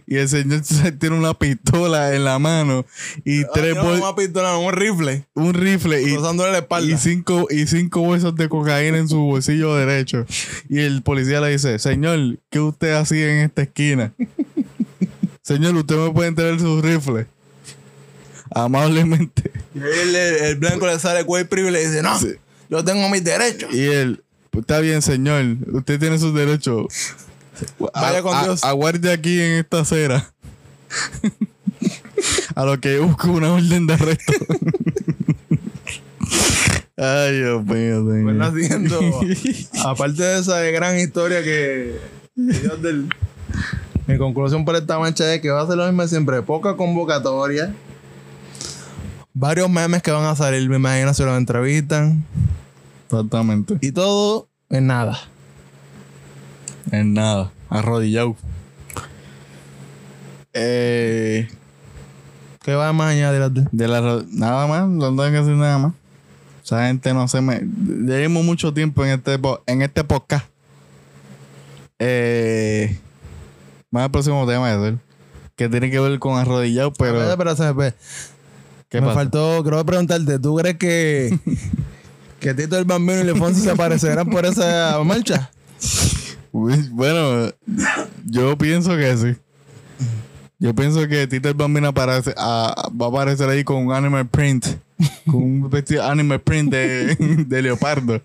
[0.07, 0.63] Y el señor
[0.99, 2.85] tiene una pistola en la mano
[3.25, 6.93] y tres Ah, bol- una pistola, un rifle, un rifle y, la espalda.
[6.95, 10.25] y cinco y cinco bolsas de cocaína en su bolsillo derecho.
[10.69, 14.13] Y el policía le dice, señor, ¿qué usted hacía en esta esquina?
[15.43, 17.27] señor, usted me puede entregar su rifle.
[18.51, 19.51] Amablemente.
[19.75, 22.19] Y ahí el, el blanco le sale cuello y le dice, no,
[22.71, 23.73] yo tengo mis derechos.
[23.75, 26.87] Y él, "Pues está bien, señor, usted tiene sus derechos.
[27.95, 28.65] Vaya con A- a- Dios.
[28.65, 30.33] Aguarde aquí en esta acera.
[32.55, 34.33] a lo que busco una orden de arresto.
[36.97, 38.43] Ay, Dios mío, Pues señor.
[38.43, 39.01] haciendo,
[39.89, 41.97] aparte de esa gran historia que
[42.35, 43.09] Dios del-
[44.09, 47.73] mi conclusión por esta mancha es que va a ser lo mismo siempre, poca convocatoria,
[49.33, 52.25] varios memes que van a salir, me imagino si los entrevistan
[53.11, 53.79] Exactamente.
[53.81, 55.19] y todo en nada.
[56.91, 57.51] En nada.
[57.71, 58.37] Arrodillado.
[60.53, 61.49] Eh,
[62.63, 63.69] ¿Qué va más a añadir?
[63.71, 65.93] de la nada más, no tengo que decir nada más.
[66.65, 67.61] Esa gente no se me.
[67.61, 70.47] Llevamos mucho tiempo en este en este podcast.
[71.99, 72.99] Eh,
[73.91, 74.99] más al próximo tema, Edel,
[75.57, 77.23] que tiene que ver con arrodillado, pero.
[77.23, 77.97] Espera, espera, espera, espera.
[78.89, 79.19] ¿Qué me pasa?
[79.21, 81.39] faltó, creo preguntarte, ¿tú crees que,
[82.41, 85.51] que Tito el Bambino y Lefonso se aparecerán por esa marcha?
[86.53, 87.51] Uy, Bueno,
[88.25, 89.37] yo pienso que sí.
[90.59, 94.27] Yo pienso que Tito el Bambino aparece, a- va a aparecer ahí con un animal
[94.29, 94.67] print.
[95.27, 97.15] Con un vestido animal print de,
[97.47, 98.21] de leopardo.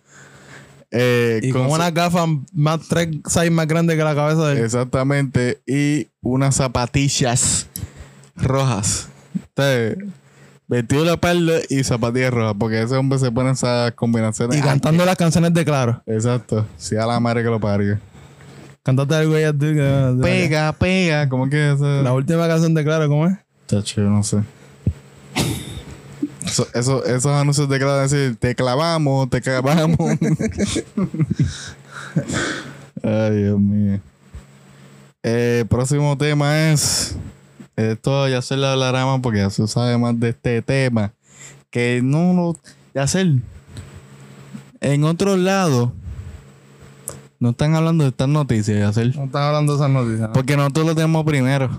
[0.90, 4.54] Eh, Y con su- unas gafas más tres size más grandes que la cabeza de
[4.60, 4.66] él.
[4.66, 5.62] Exactamente.
[5.68, 7.68] Y unas zapatillas
[8.36, 9.08] rojas.
[9.56, 9.98] Entonces,
[10.78, 12.56] vestido de leopardo y zapatillas rojas.
[12.60, 14.58] Porque ese hombre se pone esas combinaciones.
[14.58, 16.02] Y cantando las canciones de Claro.
[16.06, 16.66] Exacto.
[16.78, 18.00] Sí, a la madre que lo parió.
[18.84, 19.66] Cantate algo ya tú.
[20.22, 21.30] Pega, pega.
[21.30, 22.02] ¿Cómo que eso?
[22.02, 23.38] La última canción de Claro, ¿cómo es?
[23.68, 24.40] Chacho, no sé.
[26.46, 29.98] Eso, eso- esos anuncios de claro decir, te clavamos, te clavamos.
[33.04, 34.00] Ay, Dios mío.
[35.24, 37.16] Eh, próximo tema es.
[37.76, 41.14] Esto ya se le hablará más porque ya se sabe más de este tema.
[41.70, 42.58] Que no lo.
[42.94, 43.26] Ya se.
[44.82, 45.90] En otros lados.
[47.40, 49.06] No están hablando de estas noticias, ya se.
[49.18, 50.28] No están hablando de esas noticias.
[50.30, 50.34] ¿no?
[50.34, 51.70] Porque nosotros lo tenemos primero.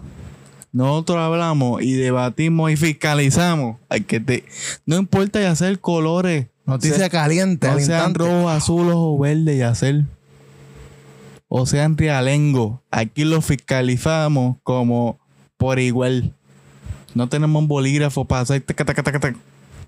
[0.73, 3.77] Nosotros hablamos y debatimos y fiscalizamos.
[3.89, 4.45] Hay que te,
[4.85, 6.49] no importa ya hacer colores.
[6.67, 10.05] Noticia Se- caliente, no al sean rojos, azules o verdes y hacer.
[11.49, 12.83] O sean realengo.
[12.91, 15.21] Aquí lo fiscalizamos como
[15.65, 16.31] por igual.
[17.15, 19.39] No tenemos un bolígrafo para hacer taca, taca, taca, taca.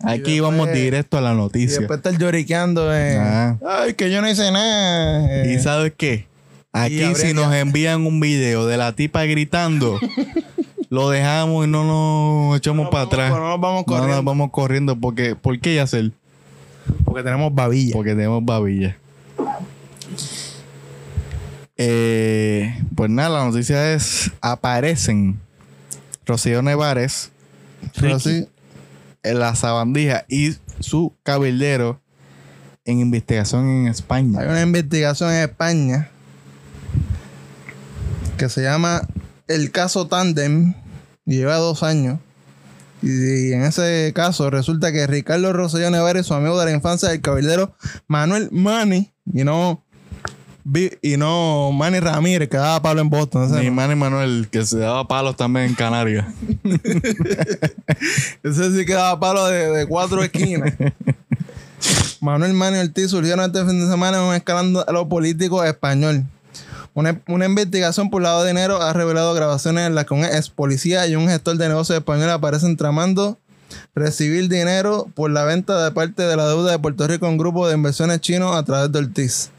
[0.01, 1.81] Aquí después- vamos directo a la Y noticia.
[1.81, 2.89] después estar lloriqueando.
[2.91, 3.57] Ah.
[3.67, 5.45] Ay, que yo no hice nada.
[5.47, 6.27] ¿Y Eh, sabes qué?
[6.73, 9.99] Aquí habría si nos envían un video de la tipa gritando,
[10.89, 13.31] lo dejamos y no nos echamos no para atrás.
[13.31, 14.17] No nos vamos No corriendo.
[14.17, 16.13] nos vamos corriendo porque ¿por qué hacer?
[17.05, 17.93] Porque tenemos babilla.
[17.93, 18.97] Porque tenemos babilla.
[21.77, 25.39] Eh, pues nada, la noticia es aparecen
[26.27, 27.31] Rocío Nevares,
[28.03, 32.01] en la sabandija y su cabildero
[32.85, 34.41] en investigación en España.
[34.41, 36.09] hay una investigación en España
[38.37, 39.03] que se llama
[39.49, 40.75] el caso Tandem
[41.25, 42.21] y lleva dos años.
[43.03, 47.21] Y, en ese caso resulta que Ricardo Rosselló Nevares, su amigo de la infancia del
[47.21, 47.75] cabildero
[48.09, 49.85] Manuel Mani, y no,
[51.03, 53.51] y no Manny Ramírez, que daba palo en Boston.
[53.59, 53.73] Mi no.
[53.73, 56.27] Manny Manuel, que se daba palos también en Canarias.
[58.43, 60.75] Ese sí que daba palo de, de cuatro esquinas.
[62.21, 66.25] Manuel Mani Ortiz surgieron este fin de semana en un escándalo político español.
[66.95, 70.49] Una, una investigación por lado de dinero ha revelado grabaciones en las que un ex
[70.49, 73.39] policía y un gestor de negocios español aparecen tramando
[73.95, 77.37] recibir dinero por la venta de parte de la deuda de Puerto Rico a un
[77.37, 79.51] grupo de inversiones chinos a través de Ortiz.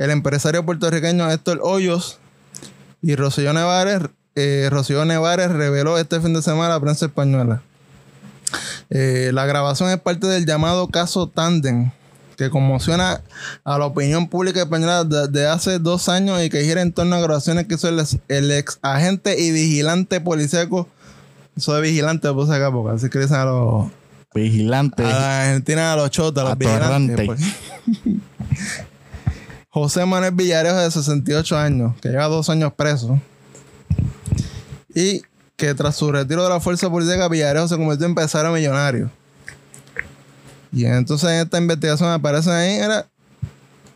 [0.00, 2.18] El empresario puertorriqueño Héctor Hoyos
[3.02, 4.00] y Rocío Nevares,
[4.34, 7.60] eh, Rocío Nevares reveló este fin de semana a la prensa española.
[8.88, 11.90] Eh, la grabación es parte del llamado caso Tandem,
[12.38, 13.20] que conmociona
[13.62, 17.20] a la opinión pública española desde hace dos años y que gira en torno a
[17.20, 20.88] grabaciones que hizo el, ex- el ex agente y vigilante policíaco.
[21.58, 23.88] Eso de vigilante lo puse acá porque así que dicen a los,
[24.34, 25.04] Vigilante.
[25.04, 27.28] a la Argentina, a los chotas, a los vigilantes.
[29.70, 33.20] José Manuel Villarejo, de 68 años, que lleva dos años preso.
[34.92, 35.22] Y
[35.56, 39.10] que tras su retiro de la fuerza política, Villarejo se convirtió en empresario millonario.
[40.72, 43.08] Y entonces en esta investigación aparecen ahí era,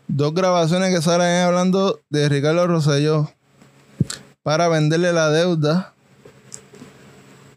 [0.07, 3.29] dos grabaciones que salen ahí hablando de Ricardo Rosselló
[4.43, 5.93] para venderle la deuda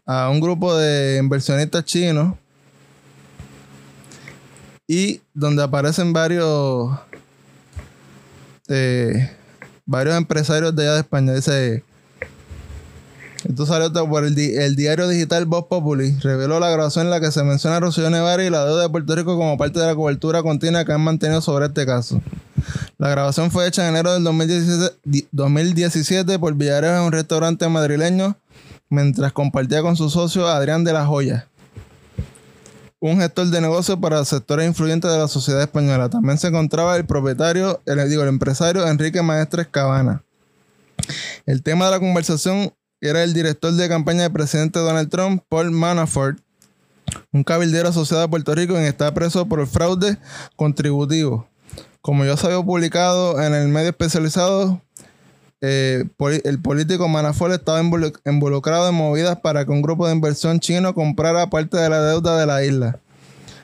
[0.05, 2.35] a un grupo de inversionistas chinos
[4.87, 6.97] y donde aparecen varios
[8.69, 9.31] eh,
[9.85, 11.33] varios empresarios de allá de España.
[11.33, 11.83] Dice,
[13.47, 16.11] esto salió por el, di- el diario digital Voz Populi.
[16.21, 18.89] Reveló la grabación en la que se menciona a Rocío Nevares y la deuda de
[18.89, 22.21] Puerto Rico como parte de la cobertura continua que han mantenido sobre este caso.
[22.97, 27.67] La grabación fue hecha en enero del 2017, di- 2017 por Villarejo en un restaurante
[27.69, 28.35] madrileño
[28.89, 31.47] mientras compartía con su socio Adrián de la Joya
[32.99, 36.09] un gestor de negocios para sectores influyentes de la sociedad española.
[36.09, 40.23] También se encontraba el propietario, el, digo, el empresario Enrique Maestres Cabana.
[41.45, 45.71] El tema de la conversación era el director de campaña del presidente Donald Trump, Paul
[45.71, 46.39] Manafort,
[47.31, 50.17] un cabildero asociado a Puerto Rico en está preso por el fraude
[50.55, 51.47] contributivo.
[52.01, 54.81] Como ya se había publicado en el medio especializado,
[55.61, 56.05] eh,
[56.43, 60.93] el político Manafort estaba involu- involucrado en movidas para que un grupo de inversión chino
[60.93, 62.99] comprara parte de la deuda de la isla.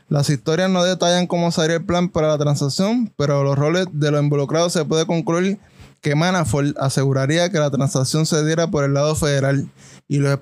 [0.07, 4.11] Las historias no detallan cómo sería el plan para la transacción, pero los roles de
[4.11, 5.57] los involucrados se puede concluir
[6.01, 9.67] que Manafort aseguraría que la transacción se diera por el lado federal
[10.07, 10.37] y los,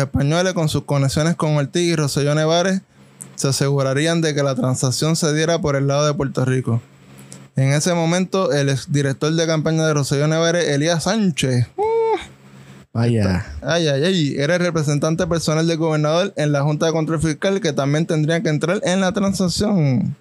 [0.00, 2.82] españoles con sus conexiones con Ortiz y Roselló Nevares
[3.34, 6.80] se asegurarían de que la transacción se diera por el lado de Puerto Rico.
[7.58, 11.66] En ese momento, el exdirector de campaña de Roselló Nevares, Elías Sánchez,
[12.92, 13.46] Vaya.
[13.62, 17.60] ay, ay, ay, era el representante personal del gobernador en la Junta de Control Fiscal
[17.60, 20.14] que también tendría que entrar en la transacción.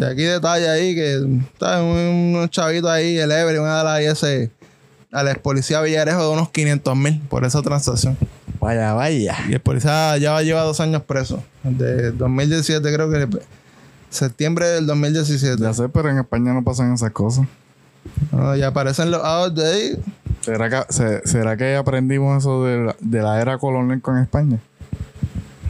[0.00, 1.14] Y aquí detalle ahí que
[1.52, 4.50] está un- unos chavitos ahí, el Ever, una de las ese
[5.12, 8.16] al ex policía Villarejo de unos 500 mil por esa transacción.
[8.58, 9.36] Vaya, vaya.
[9.48, 11.44] Y el policía ya lleva dos años preso.
[11.62, 13.28] De 2017, creo que
[14.12, 15.60] septiembre del 2017.
[15.62, 17.46] Ya sé, pero en España no pasan esas cosas.
[18.30, 20.02] No, ya aparecen los outs de ahí.
[20.40, 24.58] ¿Será que, se- ¿Será que aprendimos eso de la, de la era colonial con España?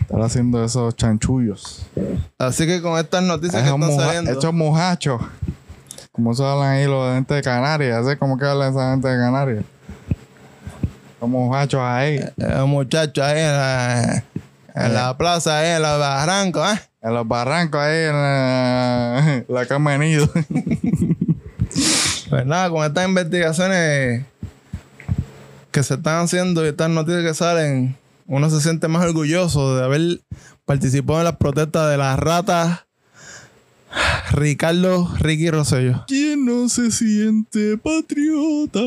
[0.00, 1.82] Estar haciendo esos chanchullos.
[2.38, 4.30] Así que con estas noticias que Esos, están muja- saliendo.
[4.38, 5.20] esos muchachos.
[6.10, 8.02] Como se hablan ahí los de gente de Canarias.
[8.02, 9.64] ¿Sabes cómo que hablan esa gente de Canarias?
[11.20, 12.16] Los muchachos ahí.
[12.16, 14.24] eh, muchachos ahí en la,
[14.74, 16.80] en la plaza, ahí en los barrancos, ¿eh?
[17.02, 20.30] En los barrancos ahí en la, la cama de nido.
[22.32, 24.24] Pues nada, con estas investigaciones
[25.70, 27.94] que se están haciendo y estas noticias que salen,
[28.26, 30.20] uno se siente más orgulloso de haber
[30.64, 32.86] participado en las protestas de las ratas
[34.30, 36.04] Ricardo Ricky Rosello.
[36.06, 38.80] ¿Quién no se siente patriota?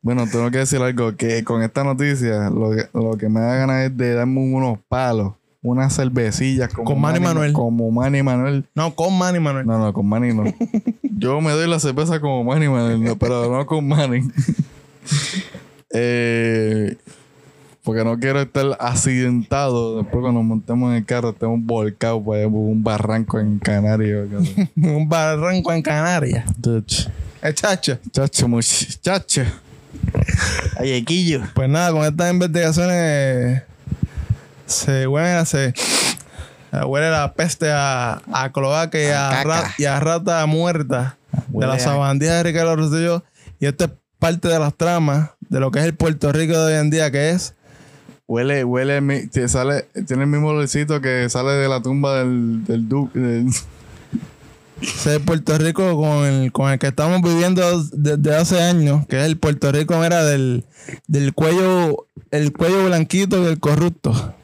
[0.00, 3.56] bueno, tengo que decir algo, que con esta noticia lo que, lo que me da
[3.56, 7.52] ganas es de darme unos palos, unas cervecillas como Con Manny Manuel.
[7.52, 8.64] Como Manny Manuel.
[8.74, 9.66] No, con Manny Manuel.
[9.66, 10.44] No, no, con Manny no.
[11.02, 14.22] Yo me doy la cerveza como Manny Manuel, no, pero no con Manny.
[15.92, 16.96] eh,
[17.84, 19.98] porque no quiero estar accidentado.
[19.98, 24.28] Después cuando montemos en el carro estemos volcados por un barranco en Canarias.
[24.76, 26.44] Un barranco en Canarias.
[27.42, 27.98] Eh, chacho.
[28.10, 29.42] Chacho, muchacho.
[30.78, 31.04] Ay.
[31.54, 33.62] Pues nada, con estas investigaciones
[34.70, 40.00] se huele, se, se huele la peste a, a cloaca y A a, y a
[40.00, 43.22] rata muerta de Huele la a- sabandía de Ricardo Rosselló.
[43.58, 46.74] Y esto es parte de las tramas de lo que es el Puerto Rico de
[46.74, 47.54] hoy en día, que es
[48.26, 52.88] Huele, huele, te sale, tiene el mismo olorcito que sale de la tumba del, del
[52.88, 53.18] duque.
[53.18, 53.48] del-
[55.26, 59.36] Puerto Rico con el, con el que estamos viviendo desde hace años, que es el
[59.36, 60.64] Puerto Rico era del,
[61.06, 64.34] del cuello, el cuello blanquito y el corrupto.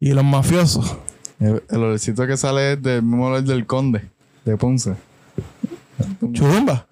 [0.00, 0.96] Y los mafiosos.
[1.40, 4.02] el, el olorcito que sale es del mismo olor del conde
[4.44, 4.94] de Ponce.
[6.32, 6.86] Churumba.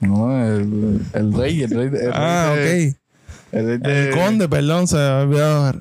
[0.00, 1.86] No, el, el rey, el rey.
[1.92, 2.96] El Ah, rey de- ok.
[3.52, 5.74] El, rey de- El conde, perdón, se me olvidado.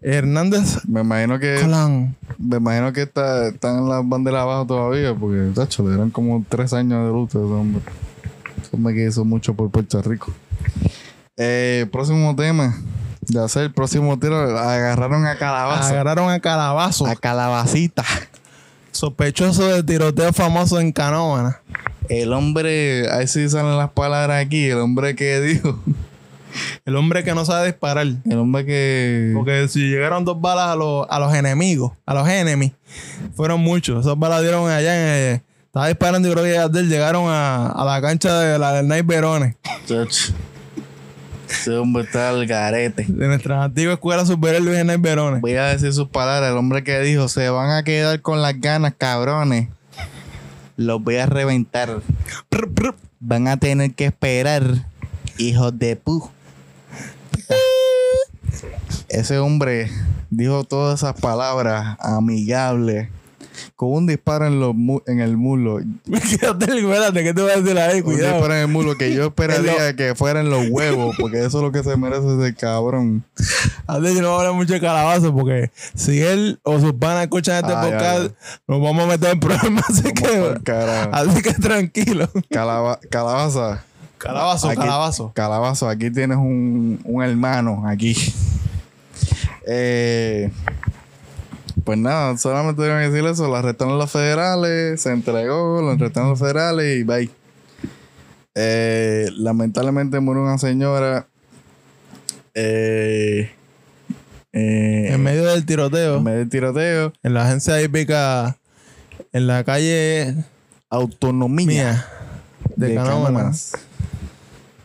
[0.00, 2.14] Hernández Me imagino que Colán.
[2.38, 6.44] me imagino que está, están en las banderas abajo todavía, porque tacho, le dieron como
[6.48, 8.94] tres años de luto ese hombre.
[8.94, 10.32] Que hizo mucho por Puerto Rico.
[11.36, 12.76] Eh, próximo tema.
[13.28, 15.90] De hacer el próximo tiro, agarraron a Calabaza.
[15.90, 18.04] Agarraron a Calabazo, a Calabacita.
[18.92, 21.60] sospechoso de tiroteo famoso en Canóvana.
[22.08, 25.78] El hombre, ahí sí salen las palabras aquí, el hombre que dijo.
[26.86, 28.06] El hombre que no sabe disparar.
[28.06, 29.32] El hombre que.
[29.34, 32.72] Porque si llegaron dos balas a los, a los enemigos, a los enemies,
[33.36, 34.06] fueron muchos.
[34.06, 35.34] Esas balas dieron allá en.
[35.36, 39.04] eh, estaba disparando y creo que llegaron a, a la cancha de la del Night
[39.04, 39.56] Verones.
[41.48, 43.04] Ese hombre está al garete.
[43.08, 45.40] de nuestra antigua escuela superior Luis Night Verones.
[45.40, 46.50] Voy a decir sus palabras.
[46.50, 49.68] El hombre que dijo: Se van a quedar con las ganas, cabrones.
[50.76, 52.00] Los voy a reventar.
[53.20, 54.86] Van a tener que esperar,
[55.38, 56.30] hijos de pu.
[59.08, 59.90] Ese hombre
[60.30, 63.08] dijo todas esas palabras amigables,
[63.78, 65.78] con un disparo en, los mu- en el mulo.
[66.12, 67.98] Espérate, ¿qué te voy a decir ahí?
[67.98, 68.32] Un Cuidado.
[68.32, 71.70] disparo en el mulo que yo esperaría que fueran los huevos, porque eso es lo
[71.70, 73.22] que se merece ese cabrón.
[73.86, 77.22] Antes yo no voy a hablar mucho de calabazo porque si él o sus panas
[77.22, 78.32] escuchan este ya, podcast,
[78.66, 79.84] nos vamos a meter en problemas.
[79.88, 80.56] Así que,
[81.12, 82.28] así que tranquilo.
[82.50, 83.84] Calaba- calabaza.
[84.18, 85.32] Calabazo, Aquí- calabazo.
[85.36, 88.16] Calabazo, aquí tienes un, un hermano, aquí.
[89.66, 90.50] Eh,
[91.84, 93.48] pues nada, solamente tengo que decir eso.
[93.48, 97.30] Lo arrestaron los federales, se entregó, lo arrestaron los federales y bye.
[98.54, 101.26] Eh, lamentablemente murió una señora.
[102.54, 103.50] eh,
[104.52, 107.12] eh, En medio del tiroteo, en medio del tiroteo.
[107.22, 108.56] en la agencia hípica,
[109.32, 110.34] en la calle
[110.90, 111.66] Autonomía.
[111.66, 112.06] mía
[112.76, 113.52] de, de.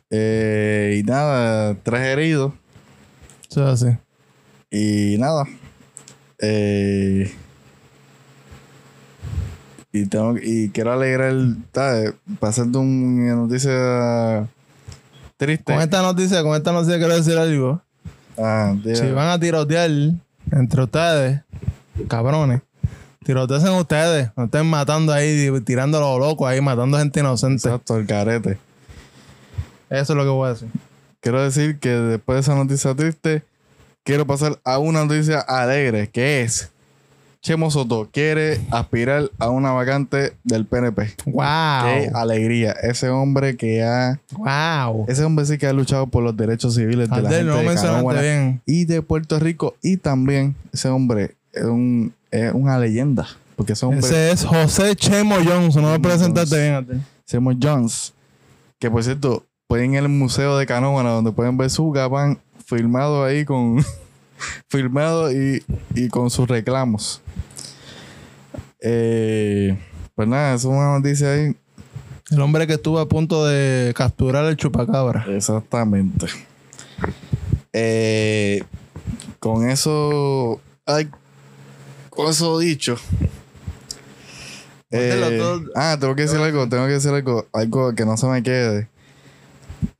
[0.09, 2.53] Eh, y nada, tres heridos.
[3.49, 3.97] Eso es así.
[4.69, 5.45] Y nada.
[6.45, 7.33] Eh,
[9.93, 11.33] y tengo y quiero alegrar
[12.41, 14.49] hacerte una noticia
[15.37, 15.71] triste.
[15.71, 17.81] Con esta noticia, con esta noticia quiero decir algo.
[18.37, 18.75] Ah.
[18.83, 19.89] Si van a tirotear
[20.51, 21.41] entre ustedes,
[22.09, 22.61] cabrones,
[23.23, 24.29] tiroteen ustedes.
[24.35, 27.69] No estén matando ahí, tirando a los locos ahí, matando gente inocente.
[27.69, 28.57] Exacto, el carete.
[29.89, 30.67] Eso es lo que voy a decir.
[31.21, 33.45] Quiero decir que después de esa noticia triste,
[34.03, 36.69] quiero pasar a una noticia alegre, que es
[37.41, 41.13] Chemo Soto quiere aspirar a una vacante del PNP.
[41.25, 41.43] ¡Wow!
[41.83, 42.71] Qué alegría.
[42.71, 45.05] Ese hombre que ha ¡Wow!
[45.09, 48.21] Ese hombre sí que ha luchado por los derechos civiles de la gente no de
[48.21, 48.61] bien.
[48.65, 49.75] y de Puerto Rico.
[49.81, 53.27] Y también ese hombre es, un, es una leyenda
[53.57, 55.81] Porque son Ese es José Chemo Johnson.
[55.81, 56.61] No lo Chemo presentaste Jones.
[56.61, 57.07] bien a ti.
[57.25, 58.13] Seymour Jones.
[58.79, 63.23] Que por cierto, pueden ir al Museo de Canóvana, donde pueden ver su gabán filmado
[63.23, 63.83] ahí con.
[64.69, 65.63] filmado y,
[65.95, 67.21] y con sus reclamos.
[68.81, 69.77] Eh,
[70.15, 71.55] pues nada, eso es una noticia ahí.
[72.31, 75.25] El hombre que estuvo a punto de capturar el chupacabra.
[75.29, 76.27] Exactamente.
[77.71, 78.63] Eh,
[79.39, 80.61] con eso.
[80.85, 81.09] Ay,
[82.09, 82.95] con eso dicho.
[84.91, 88.43] Eh, ah, tengo que decir algo, tengo que decir algo, algo que no se me
[88.43, 88.89] quede.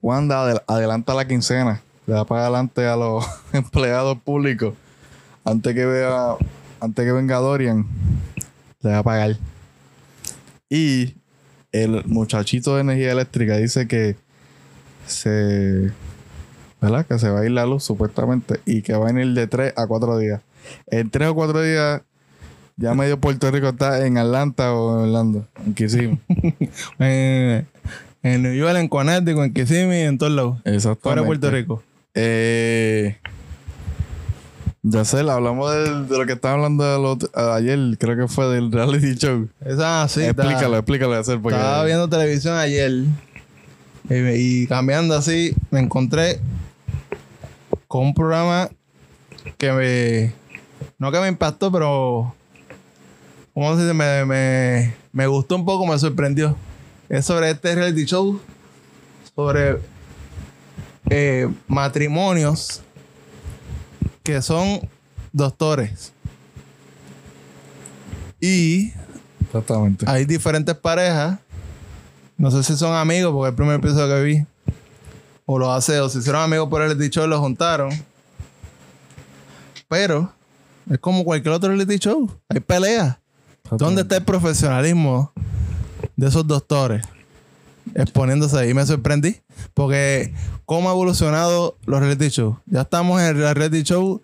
[0.02, 1.82] Wanda adel- adelanta la quincena.
[2.06, 4.76] Le da para adelante a los empleados públicos.
[5.46, 6.36] Antes que vea,
[6.80, 7.86] antes que venga Dorian,
[8.82, 9.38] le va a pagar.
[10.70, 11.16] Y
[11.72, 14.16] el muchachito de energía eléctrica dice que
[15.06, 15.92] se
[16.84, 17.06] ¿verdad?
[17.06, 19.74] Que se va a ir la luz supuestamente y que va a venir de 3
[19.78, 20.42] a 4 días.
[20.88, 22.02] En 3 o 4 días
[22.76, 26.20] ya medio Puerto Rico está en Atlanta o en Orlando, en Kissimmee.
[27.00, 27.68] En,
[28.24, 31.00] en New York, en Connecticut, en Kissimmee, en todos lados.
[31.02, 31.84] Fuera Puerto Rico.
[32.16, 33.18] Eh,
[34.84, 38.72] ya sé, hablamos del- de, lo que estaba hablando otro- ayer, creo que fue del
[38.72, 39.48] reality show.
[39.66, 40.22] Esa sí.
[40.24, 43.06] explícalo, explícalo, hacer porque Estaba viendo televisión ayer
[44.10, 46.40] y, cambiando así, me encontré
[47.88, 48.70] con un programa
[49.58, 50.34] que me.
[51.00, 52.36] No que me impactó, pero.
[53.54, 53.94] ¿Cómo se dice?
[53.94, 56.56] Me, me, me gustó un poco, me sorprendió.
[57.08, 58.40] Es sobre este reality show.
[59.36, 59.78] Sobre
[61.16, 62.82] eh, matrimonios
[64.24, 64.82] que son
[65.32, 66.12] doctores.
[68.40, 68.92] Y
[69.42, 70.06] exactamente.
[70.10, 71.38] hay diferentes parejas.
[72.36, 74.46] No sé si son amigos, porque es el primer episodio que vi.
[75.46, 77.92] O lo hace, o se hicieron amigos por el dicho, los juntaron.
[79.88, 80.34] Pero
[80.90, 82.28] es como cualquier otro reality show.
[82.50, 83.20] Hay peleas.
[83.70, 85.32] ¿Dónde está el profesionalismo
[86.16, 87.06] de esos doctores?
[87.96, 88.74] Exponiéndose ahí.
[88.74, 89.38] Me sorprendí.
[89.74, 90.34] Porque
[90.66, 92.58] cómo ha evolucionado los reality shows.
[92.66, 94.22] Ya estamos en el reality show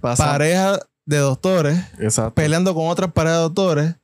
[0.00, 2.34] Pasa- pareja de doctores Exacto.
[2.34, 3.94] peleando con otras parejas de doctores.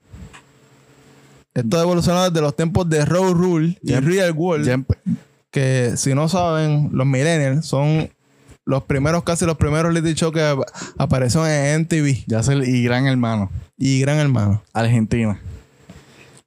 [1.54, 4.84] Esto ha evolucionado desde los tiempos de Road Rule y Real World.
[5.50, 8.10] Que si no saben, los millennials son
[8.64, 10.60] los primeros, casi los primeros reality shows que ap-
[10.98, 14.62] aparecieron en MTV ya sé, y gran hermano, y Gran Hermano.
[14.74, 15.40] Argentina.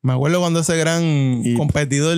[0.02, 1.04] Me acuerdo cuando ese gran
[1.46, 2.18] Y- competidor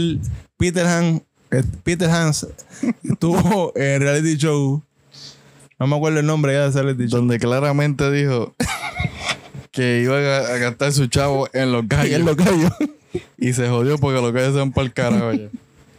[0.57, 1.21] Peter Han,
[1.51, 2.47] eh, Peter Hans
[3.03, 4.81] estuvo en reality show.
[5.79, 7.19] No me acuerdo el nombre ya de ese reality show.
[7.19, 8.53] Donde claramente dijo
[9.71, 12.11] que iba a, gastar su chavo en los gallos.
[12.11, 12.69] Y él lo cayó.
[13.37, 15.33] Y se jodió porque los gallos se van para el carajo.
[15.33, 15.47] ya.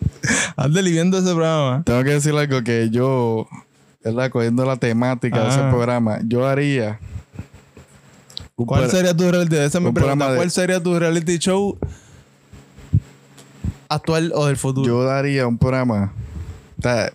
[0.57, 1.83] Ande viendo ese programa.
[1.85, 3.47] Tengo que decir algo que yo,
[4.03, 4.31] ¿verdad?
[4.31, 5.71] Cogiendo la temática de ese Ah.
[5.71, 6.99] programa, yo haría.
[8.57, 9.57] ¿Cuál sería tu reality?
[9.57, 10.31] Esa es mi un pregunta.
[10.31, 11.77] de- ¿Cuál sería tu reality show
[13.89, 14.87] actual o del futuro?
[14.87, 16.13] Yo daría un programa.
[16.79, 17.13] o sea,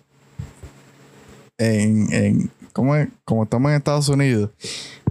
[1.58, 3.08] en, en, ¿cómo es?
[3.24, 4.50] Como estamos en Estados Unidos,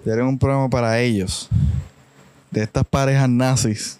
[0.06, 1.50] daría un programa para ellos.
[2.52, 4.00] De estas parejas nazis.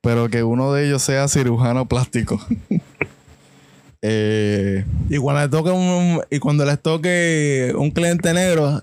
[0.00, 2.40] Pero que uno de ellos sea cirujano plástico.
[4.02, 8.80] eh, y cuando les toque un, y cuando les toque un cliente negro,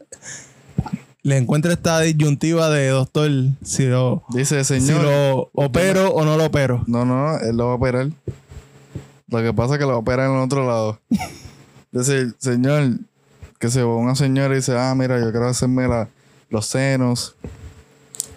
[1.28, 3.30] le encuentre esta disyuntiva de doctor
[3.62, 5.04] si lo, dice, si señor.
[5.04, 6.84] lo opero o no lo opero.
[6.88, 8.10] No, no, él lo va a operar.
[9.28, 11.00] Lo que pasa es que lo operar en el otro lado.
[11.92, 13.00] Dice, señor,
[13.60, 16.08] que se va una señora y dice, ah, mira, yo quiero hacerme la-
[16.50, 17.36] los senos.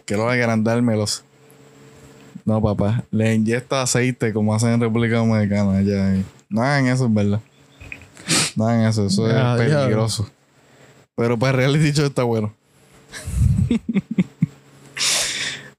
[0.04, 1.22] Quiero agrandármelos.
[2.44, 3.04] No, papá.
[3.12, 5.78] Le inyecta aceite como hacen en República Dominicana.
[5.78, 6.10] Allá.
[6.12, 6.24] ahí.
[6.48, 7.40] No hagan eso, es verdad.
[8.56, 9.06] No hagan eso.
[9.06, 9.80] Eso Ya, es ya.
[9.82, 10.28] peligroso.
[11.14, 12.52] Pero para reality show está bueno.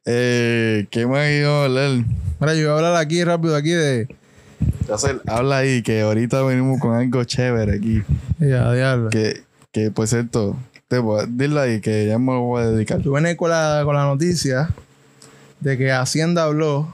[0.05, 2.05] Eh, ¿Qué más iba a hablar?
[2.39, 4.07] Mira, yo voy a hablar aquí rápido aquí de.
[5.27, 8.03] Habla ahí que ahorita venimos con algo chévere aquí.
[8.39, 9.09] Ya, diablo.
[9.09, 10.57] Que, que por cierto,
[10.88, 12.99] te voy a, dile ahí que ya me voy a dedicar.
[13.01, 14.69] Yo venía con la, con la noticia
[15.59, 16.93] de que Hacienda habló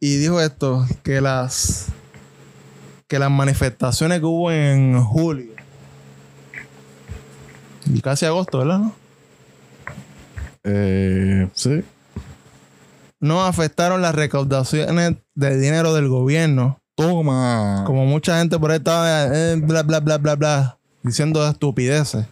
[0.00, 1.86] y dijo esto, que las
[3.06, 5.51] que las manifestaciones que hubo en julio
[8.00, 8.78] casi agosto, ¿verdad?
[8.78, 8.94] no?
[10.64, 11.82] Eh, sí.
[13.20, 16.80] No afectaron las recaudaciones de dinero del gobierno.
[16.94, 17.84] Toma.
[17.86, 22.26] Como mucha gente por ahí estaba eh, bla bla bla bla bla diciendo estupideces.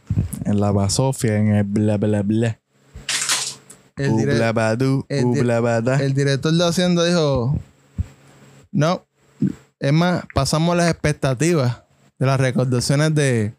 [0.45, 2.59] En la basofia, en el bla bla bla.
[3.97, 5.41] El, dire- Ubla badú, el di-
[6.01, 7.59] el director de Hacienda dijo,
[8.73, 9.05] no,
[9.79, 11.83] es más, pasamos las expectativas
[12.19, 13.53] de las recaudaciones de,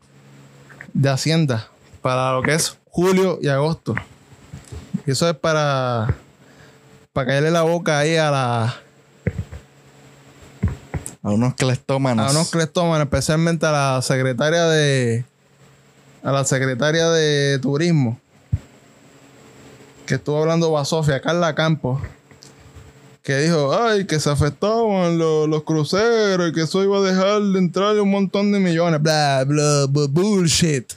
[0.94, 1.68] de Hacienda
[2.02, 3.96] para lo que es julio y agosto.
[5.06, 6.16] Y eso es para,
[7.14, 8.76] para caerle la boca ahí a la,
[11.24, 12.28] A unos cleptómanos.
[12.28, 15.26] a unos cleptómanos, especialmente a la secretaria de
[16.24, 18.20] a la secretaria de turismo
[20.12, 22.02] que estuvo hablando Basofia, Carla Campos,
[23.24, 27.42] que dijo, ay, que se afectaban los, los cruceros y que eso iba a dejar
[27.42, 30.92] de entrar un montón de millones, bla, bla, bla, bullshit.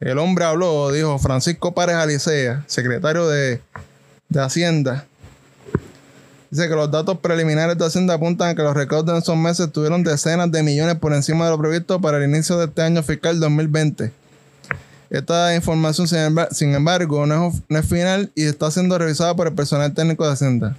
[0.00, 3.60] El hombre habló, dijo Francisco Párez Alicea, secretario de,
[4.28, 5.04] de Hacienda,
[6.50, 9.70] Dice que los datos preliminares de Hacienda apuntan a que los recaudos en esos meses
[9.70, 13.02] tuvieron decenas de millones por encima de lo previsto para el inicio de este año
[13.02, 14.10] fiscal 2020.
[15.10, 19.36] Esta información, sin embar- sin embargo, no es, no es final y está siendo revisada
[19.36, 20.78] por el personal técnico de Hacienda.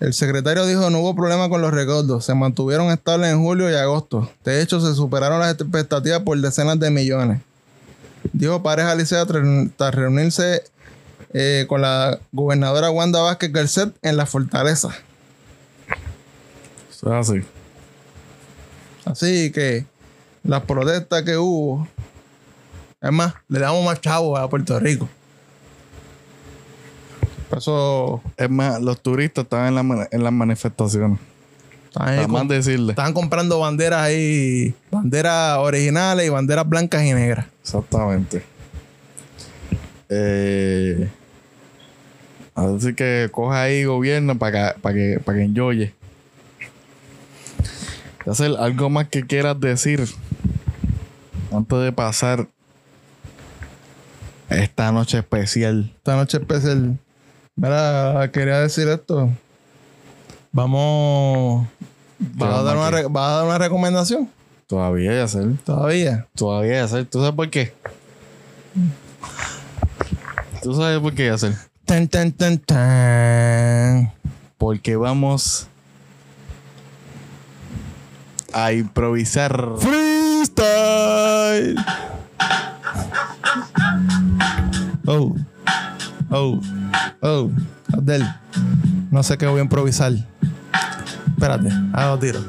[0.00, 3.74] El secretario dijo no hubo problema con los recaudos, se mantuvieron estables en julio y
[3.74, 4.30] agosto.
[4.42, 7.42] De hecho, se superaron las expectativas por decenas de millones.
[8.32, 9.44] Dijo Párez Alicea tras
[9.76, 10.62] tras reunirse
[11.32, 14.88] eh, con la gobernadora Wanda Vázquez Garcet en la fortaleza.
[16.90, 17.42] Eso es así.
[19.04, 19.86] Así que
[20.42, 21.86] las protestas que hubo,
[23.00, 25.08] es más, le damos más chavos a Puerto Rico.
[27.48, 31.18] Por eso Es más, los turistas estaban en, la en las manifestaciones.
[31.98, 32.92] Están, más decirle.
[32.92, 37.46] están comprando banderas ahí, banderas originales y banderas blancas y negras.
[37.62, 38.42] Exactamente.
[40.08, 41.08] Eh,
[42.54, 45.94] así que coja ahí gobierno para que, para que, para que enjoye.
[48.26, 50.06] Hacer algo más que quieras decir
[51.50, 52.46] antes de pasar
[54.50, 55.90] esta noche especial.
[55.96, 56.98] Esta noche especial.
[57.56, 59.30] Mira, quería decir esto.
[60.52, 61.66] Vamos.
[62.18, 64.28] ¿Vas a, dar una, re- vas a dar una recomendación?
[64.66, 65.56] Todavía hacer.
[65.64, 66.26] Todavía.
[66.34, 67.06] Todavía hacer.
[67.06, 67.72] ¿Tú sabes por qué?
[70.62, 71.54] ¿Tú sabes por qué hacer?
[71.84, 74.12] Tan, tan, tan, tan.
[74.58, 75.68] Porque vamos
[78.52, 79.70] a improvisar.
[79.78, 81.76] Freestyle.
[85.06, 85.34] Oh.
[86.30, 86.60] Oh.
[87.22, 87.50] Oh.
[87.92, 88.26] Abdel.
[89.10, 90.12] No sé qué voy a improvisar.
[91.38, 92.40] Espérate, hago tiro.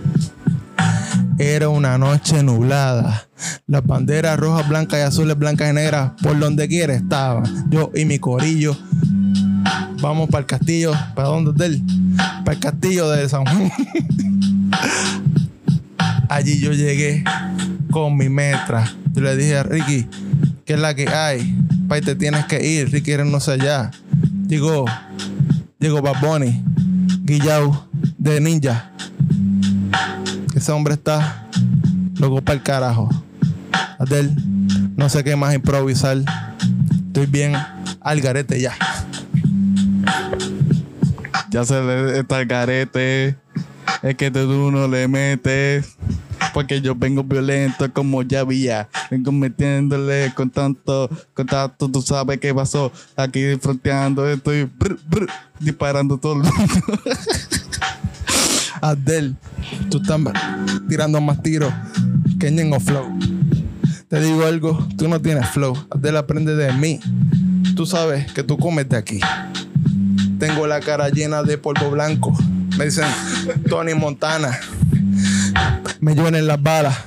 [1.38, 3.28] Era una noche nublada.
[3.68, 7.70] Las banderas rojas, blancas y azules, blancas y negras, por donde quiera estaban.
[7.70, 8.76] Yo y mi corillo.
[10.02, 10.94] Vamos para el castillo.
[11.14, 11.84] ¿Para dónde, Abdel?
[12.44, 13.72] Para el castillo de San Juan.
[16.30, 17.24] Allí yo llegué
[17.92, 18.92] con mi metra.
[19.14, 20.08] Yo le dije a Ricky,
[20.66, 21.56] ¿qué es la que hay?
[21.88, 22.90] Pai, te tienes que ir.
[22.90, 23.92] Ricky no sé allá.
[24.48, 24.86] Llegó,
[25.78, 26.64] llegó Bad Bunny,
[27.22, 27.89] Guillau
[28.20, 28.92] de Ninja.
[30.54, 31.48] Ese hombre está
[32.18, 33.10] loco para el carajo.
[33.98, 34.36] Adel,
[34.96, 36.18] no sé qué más improvisar.
[37.08, 37.54] Estoy bien
[38.02, 38.76] al garete ya.
[41.50, 43.38] Ya se le está el garete.
[44.04, 45.96] Es que tú no le metes.
[46.54, 48.90] Porque yo vengo violento como ya había.
[49.10, 52.92] Vengo metiéndole con tanto, con tanto, tú sabes qué pasó.
[53.16, 56.54] Aquí fronteando, estoy brr, brr, disparando todo el mundo.
[58.82, 59.36] Adel,
[59.90, 60.20] tú estás
[60.88, 61.74] tirando más tiros
[62.40, 63.06] que Ñengo Flow.
[64.10, 65.78] Te digo algo, tú no tienes flow.
[65.92, 67.00] Adel aprende de mí.
[67.76, 69.20] Tú sabes que tú comes de aquí.
[70.40, 72.36] Tengo la cara llena de polvo blanco.
[72.76, 73.06] Me dicen
[73.70, 74.60] Tony Montana.
[76.00, 76.98] Me llueven las balas.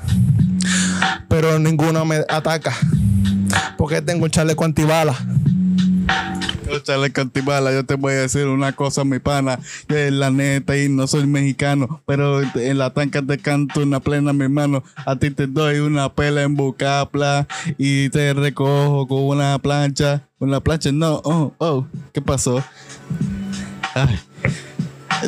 [1.27, 2.73] Pero ninguno me ataca.
[3.77, 5.17] Porque tengo un chaleco antibalas.
[6.81, 9.59] Chale, Cantibala, yo te voy a decir una cosa, mi pana.
[9.89, 14.33] Que la neta, y no soy mexicano, pero en la tanca te canto una plena,
[14.33, 14.83] mi hermano.
[15.07, 17.47] A ti te doy una pela en Bucapla
[17.79, 20.29] y te recojo con una plancha.
[20.39, 22.63] Una plancha, no, oh, oh, ¿qué pasó?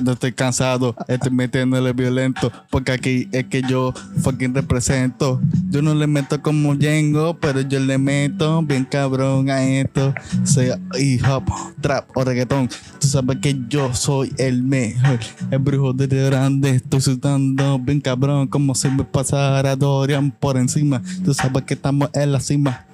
[0.03, 3.93] No estoy cansado, estoy metiéndole violento, porque aquí es que yo
[4.23, 5.41] fucking represento.
[5.71, 10.15] Yo no le meto como Jengo, pero yo le meto bien cabrón a esto.
[10.45, 11.45] Sea hip hop,
[11.81, 12.69] trap o reggaetón.
[13.01, 15.21] Tú sabes que yo soy el mejor,
[15.51, 16.71] el brujo de grande.
[16.71, 21.03] Estoy sudando bien cabrón, como si me pasara Dorian por encima.
[21.25, 22.87] Tú sabes que estamos en la cima.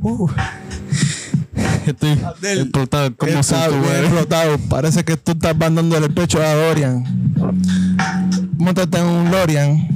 [0.00, 0.28] Uh.
[1.90, 4.58] Estoy Abdel, explotado tuviera- explotado.
[4.68, 7.04] Parece que tú estás mandándole el pecho a Dorian.
[8.58, 9.88] Móntate en un Lorian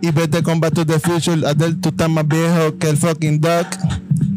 [0.00, 1.46] y vete con Back to the Future.
[1.46, 3.66] Adel, tú estás más viejo que el fucking Duck.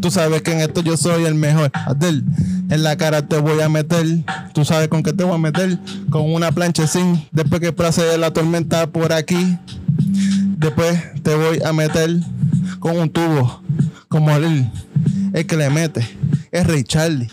[0.01, 1.71] Tú sabes que en esto yo soy el mejor.
[1.73, 2.23] Adel,
[2.69, 4.05] en la cara te voy a meter.
[4.53, 5.79] Tú sabes con qué te voy a meter.
[6.09, 7.25] Con una plancha sin.
[7.31, 9.57] Después que pase la tormenta por aquí.
[10.57, 12.17] Después te voy a meter
[12.79, 13.61] con un tubo.
[14.09, 14.69] como él,
[15.37, 16.01] el que le mete,
[16.51, 17.29] es Ray Charlie.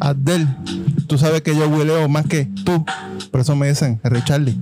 [0.00, 0.46] Abdel,
[1.06, 2.84] tú sabes que yo hueleo más que tú.
[3.30, 4.58] Por eso me dicen Ray Charlie.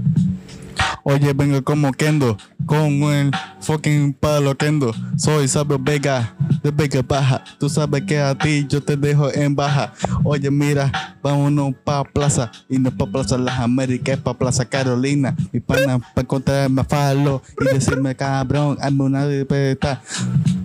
[1.03, 3.31] Oye, vengo como Kendo, con el
[3.61, 4.93] fucking palo Kendo.
[5.17, 7.45] Soy Sabio Vega, de Vega Baja.
[7.59, 9.93] Tú sabes que a ti yo te dejo en baja.
[10.25, 10.91] Oye, mira,
[11.23, 12.51] vámonos pa' Plaza.
[12.69, 15.37] Y no pa' Plaza Las Américas, pa' Plaza Carolina.
[15.53, 20.03] Mi pana pa' encontrarme a Falo y decirme, cabrón, hazme una despeta.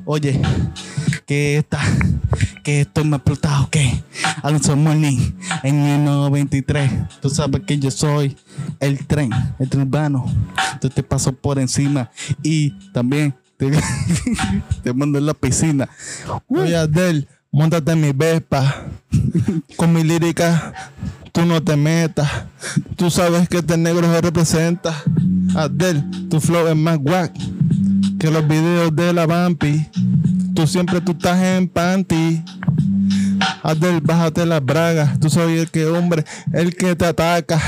[0.06, 0.42] Oye,
[1.26, 1.80] que esta,
[2.64, 4.04] que esto me ha explotado, que
[4.44, 6.92] Alonso Morning en el 93.
[7.22, 8.36] Tú sabes que yo soy
[8.80, 10.26] el tren, el tren urbano.
[10.82, 12.10] Yo te paso por encima
[12.44, 15.90] y también te, mando en la piscina.
[16.48, 18.88] Oye, Abdel, montate en mi Vespa.
[19.76, 20.92] Con mi lírica,
[21.32, 22.30] tú no te metas.
[22.96, 24.96] Tú sabes que este negro se representa.
[25.56, 27.34] Abdel, tu flow es más guac
[28.20, 29.88] que los videos de la Vampi.
[30.62, 32.44] Tú siempre tú estás en panty.
[33.64, 35.20] Abdel, bájate las bragas.
[35.20, 37.60] Tú soy el que hombre, el que te ataca.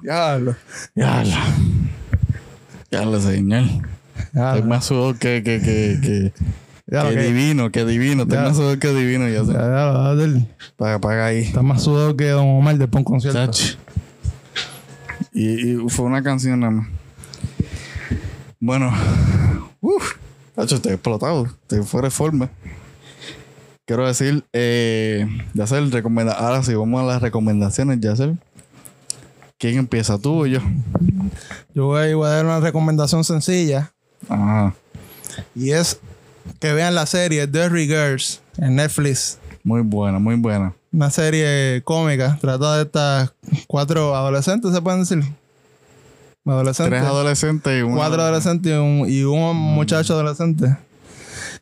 [0.00, 0.54] Diablo.
[0.94, 1.44] Ya la,
[2.88, 3.64] ya la señor.
[4.32, 6.32] Ya Estoy más sudor que, que, que, que,
[6.86, 8.22] Ya lo que que- divino, que divino.
[8.22, 8.44] Estoy Ya.
[8.44, 9.54] más sudor que divino, ya sé.
[9.54, 10.46] Ya, ya, Abdel.
[10.76, 11.38] Para, para ahí.
[11.40, 13.58] Está más sudado que Don Omar de un concierto.
[15.32, 16.88] Y, y fue una canción nada más.
[18.60, 18.92] Bueno,
[19.80, 20.14] uff,
[20.58, 22.50] Tacho, estoy explotado, estoy fuera de forma.
[23.86, 26.32] Quiero decir, eh, Yacel, recomenda.
[26.32, 28.36] Ahora sí, vamos a las recomendaciones, Yacel.
[29.56, 30.58] ¿Quién empieza, tú o yo?
[31.74, 33.92] Yo voy, voy a dar una recomendación sencilla.
[34.28, 34.74] Ajá,
[35.54, 36.00] Y es
[36.58, 39.38] que vean la serie Dirty Girls en Netflix.
[39.62, 40.74] muy buena, muy buena.
[40.90, 42.36] Una serie cómica.
[42.40, 43.32] Trata de estas
[43.68, 45.22] cuatro adolescentes, se pueden decir.
[46.48, 46.98] Adolescentes.
[46.98, 47.96] Tres adolescentes y una.
[47.96, 50.76] cuatro adolescentes y un, y un muchacho adolescente.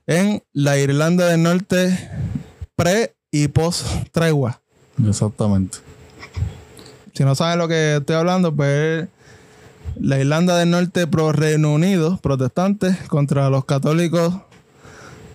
[0.07, 2.11] En la Irlanda del Norte
[2.77, 4.61] pre y post tregua.
[5.07, 5.79] Exactamente.
[7.13, 9.09] Si no saben lo que estoy hablando, pues
[9.99, 14.35] la Irlanda del Norte pro Reino Unido, protestantes, contra los católicos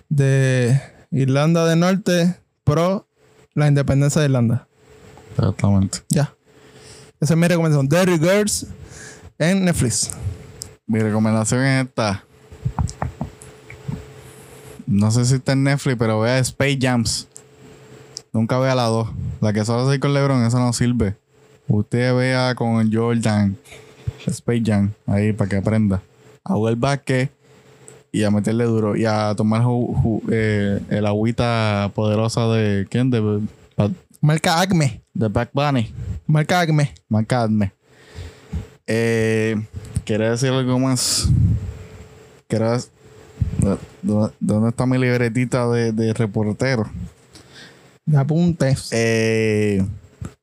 [0.08, 0.80] de
[1.10, 3.08] Irlanda del Norte pro
[3.54, 4.66] la independencia de Irlanda.
[5.36, 5.98] Exactamente.
[6.08, 6.34] Ya.
[7.20, 7.88] Esa es mi recomendación.
[7.88, 8.66] Dirty Girls
[9.38, 10.10] en Netflix.
[10.86, 12.24] Mi recomendación es esta.
[14.86, 17.28] No sé si está en Netflix, pero vea Space Jams.
[18.32, 19.08] Nunca vea la 2.
[19.40, 21.16] La que solo hace con LeBron, esa no sirve.
[21.68, 23.56] Usted vea con Jordan
[24.26, 26.02] Space Jam ahí para que aprenda.
[26.44, 27.30] A jugar básquet
[28.10, 28.96] y a meterle duro.
[28.96, 32.86] Y a tomar ju- ju- eh, el agüita poderosa de.
[32.90, 33.10] ¿Quién?
[33.10, 33.40] De,
[34.20, 35.02] Marca Acme.
[35.14, 35.92] de Back Bunny.
[36.26, 36.92] Marca Acme.
[37.08, 37.72] Marcadme.
[38.94, 39.56] Eh,
[40.04, 41.30] ¿Quieres decir algo más?
[42.46, 42.88] Quiero dec-
[44.02, 46.90] ¿Dó- ¿Dónde está mi libretita de, de reportero?
[48.04, 48.90] De apuntes.
[48.92, 49.82] Eh,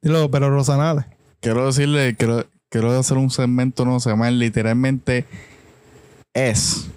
[0.02, 1.06] Dilo, pero Rosanales.
[1.42, 5.26] quiero decirle, quiero, quiero hacer un segmento, no se llama literalmente
[6.34, 6.88] es.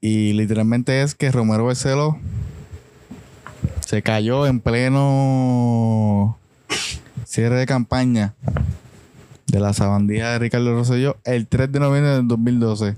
[0.00, 2.18] Y literalmente es que Romero Barceló
[3.86, 6.36] se cayó en pleno
[7.24, 8.34] cierre de campaña
[9.52, 12.96] de la sabandija de Ricardo Rosselló el 3 de noviembre del 2012.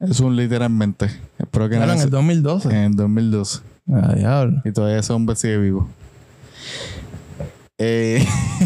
[0.00, 1.06] Es un literalmente.
[1.38, 2.68] Espero que Claro, en nadie el se- 2012.
[2.68, 3.60] en el 2012.
[3.92, 4.60] Ah, diablo.
[4.64, 5.88] Y todavía ese hombre sigue vivo.
[7.78, 8.24] Eh,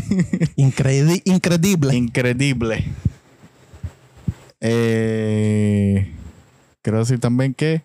[0.57, 1.95] Incredi- increíble.
[1.97, 2.85] increíble.
[4.61, 6.13] Eh,
[6.83, 7.83] quiero decir también que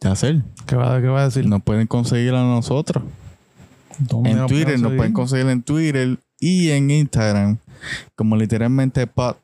[0.00, 1.46] Yacel, ¿Qué va, ¿Qué va a decir?
[1.48, 3.02] nos pueden conseguir a nosotros.
[3.98, 7.56] ¿Dónde En Twitter, nos pueden conseguir en Twitter y en Instagram.
[8.14, 9.36] Como literalmente pod.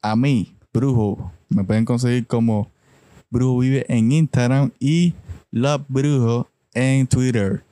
[0.00, 2.70] A mí, Brujo, me pueden conseguir como
[3.30, 5.14] Brujo Vive en Instagram y
[5.50, 7.62] Love Brujo en Twitter.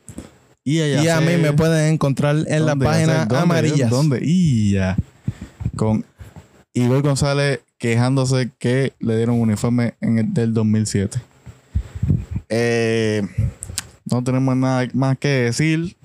[0.65, 3.27] Y, a Y a Yacel- mí me pueden encontrar en la ¿Dónde, página
[3.67, 3.89] Yacel?
[3.89, 4.21] ¿Dónde?
[4.23, 4.97] Y ya.
[5.77, 6.05] Con
[6.75, 11.19] Igor González quejándose que le dieron un uniforme en el del 2007.
[12.51, 13.23] Eh,
[14.05, 15.97] no tenemos nada más que decir.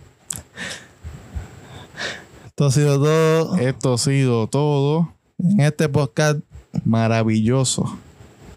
[2.55, 6.39] Esto ha sido todo Esto ha sido todo en este podcast
[6.85, 7.99] maravilloso,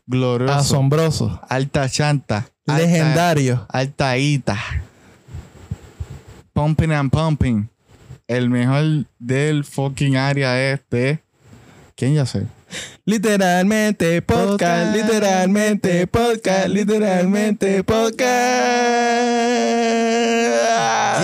[0.06, 3.66] glorioso, asombroso, alta chanta, legendario.
[3.68, 4.56] alta ita,
[6.52, 7.68] pumping and pumping,
[8.28, 11.24] el mejor del fucking área este.
[11.96, 12.46] ¿Quién ya sé?
[13.04, 18.28] Literalmente Podcast, literalmente podcast, literalmente podcast.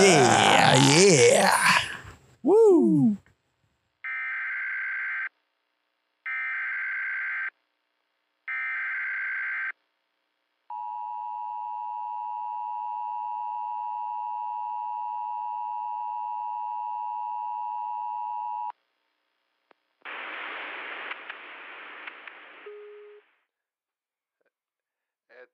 [0.01, 1.65] Yeah, yeah.
[2.45, 3.17] Woo.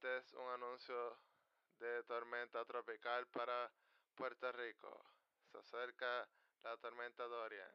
[0.02, 3.72] Este es un de tormenta tropical para
[4.16, 5.06] Puerto Rico.
[5.52, 6.28] Se acerca
[6.64, 7.72] la tormenta Dorian.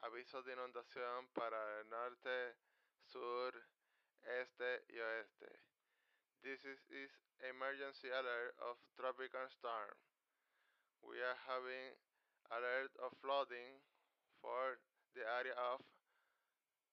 [0.00, 2.56] Aviso de inundación para el norte,
[3.04, 3.52] sur,
[4.22, 5.60] este y oeste.
[6.42, 7.10] This is, is
[7.40, 9.94] emergency alert of tropical storm.
[11.02, 11.92] We are having
[12.50, 13.82] alert of flooding
[14.40, 14.80] for
[15.14, 15.80] the area of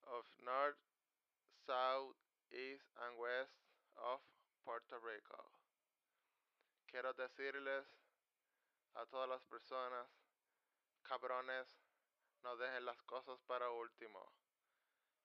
[0.08, 0.80] of north,
[1.66, 2.16] south,
[2.52, 3.56] east and west
[3.96, 4.20] of
[4.68, 5.50] Puerto Rico.
[6.88, 7.88] Quiero decirles
[8.96, 10.06] a todas las personas,
[11.04, 11.80] cabrones,
[12.44, 14.30] no dejen las cosas para último.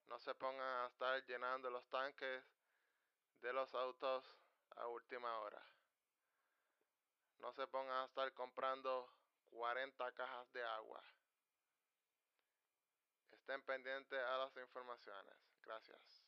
[0.07, 2.45] No se pongan a estar llenando los tanques
[3.41, 4.25] de los autos
[4.77, 5.67] a última hora.
[7.41, 9.13] No se pongan a estar comprando
[9.51, 11.03] 40 cajas de agua.
[13.33, 15.35] Estén pendientes a las informaciones.
[15.63, 16.22] Gracias.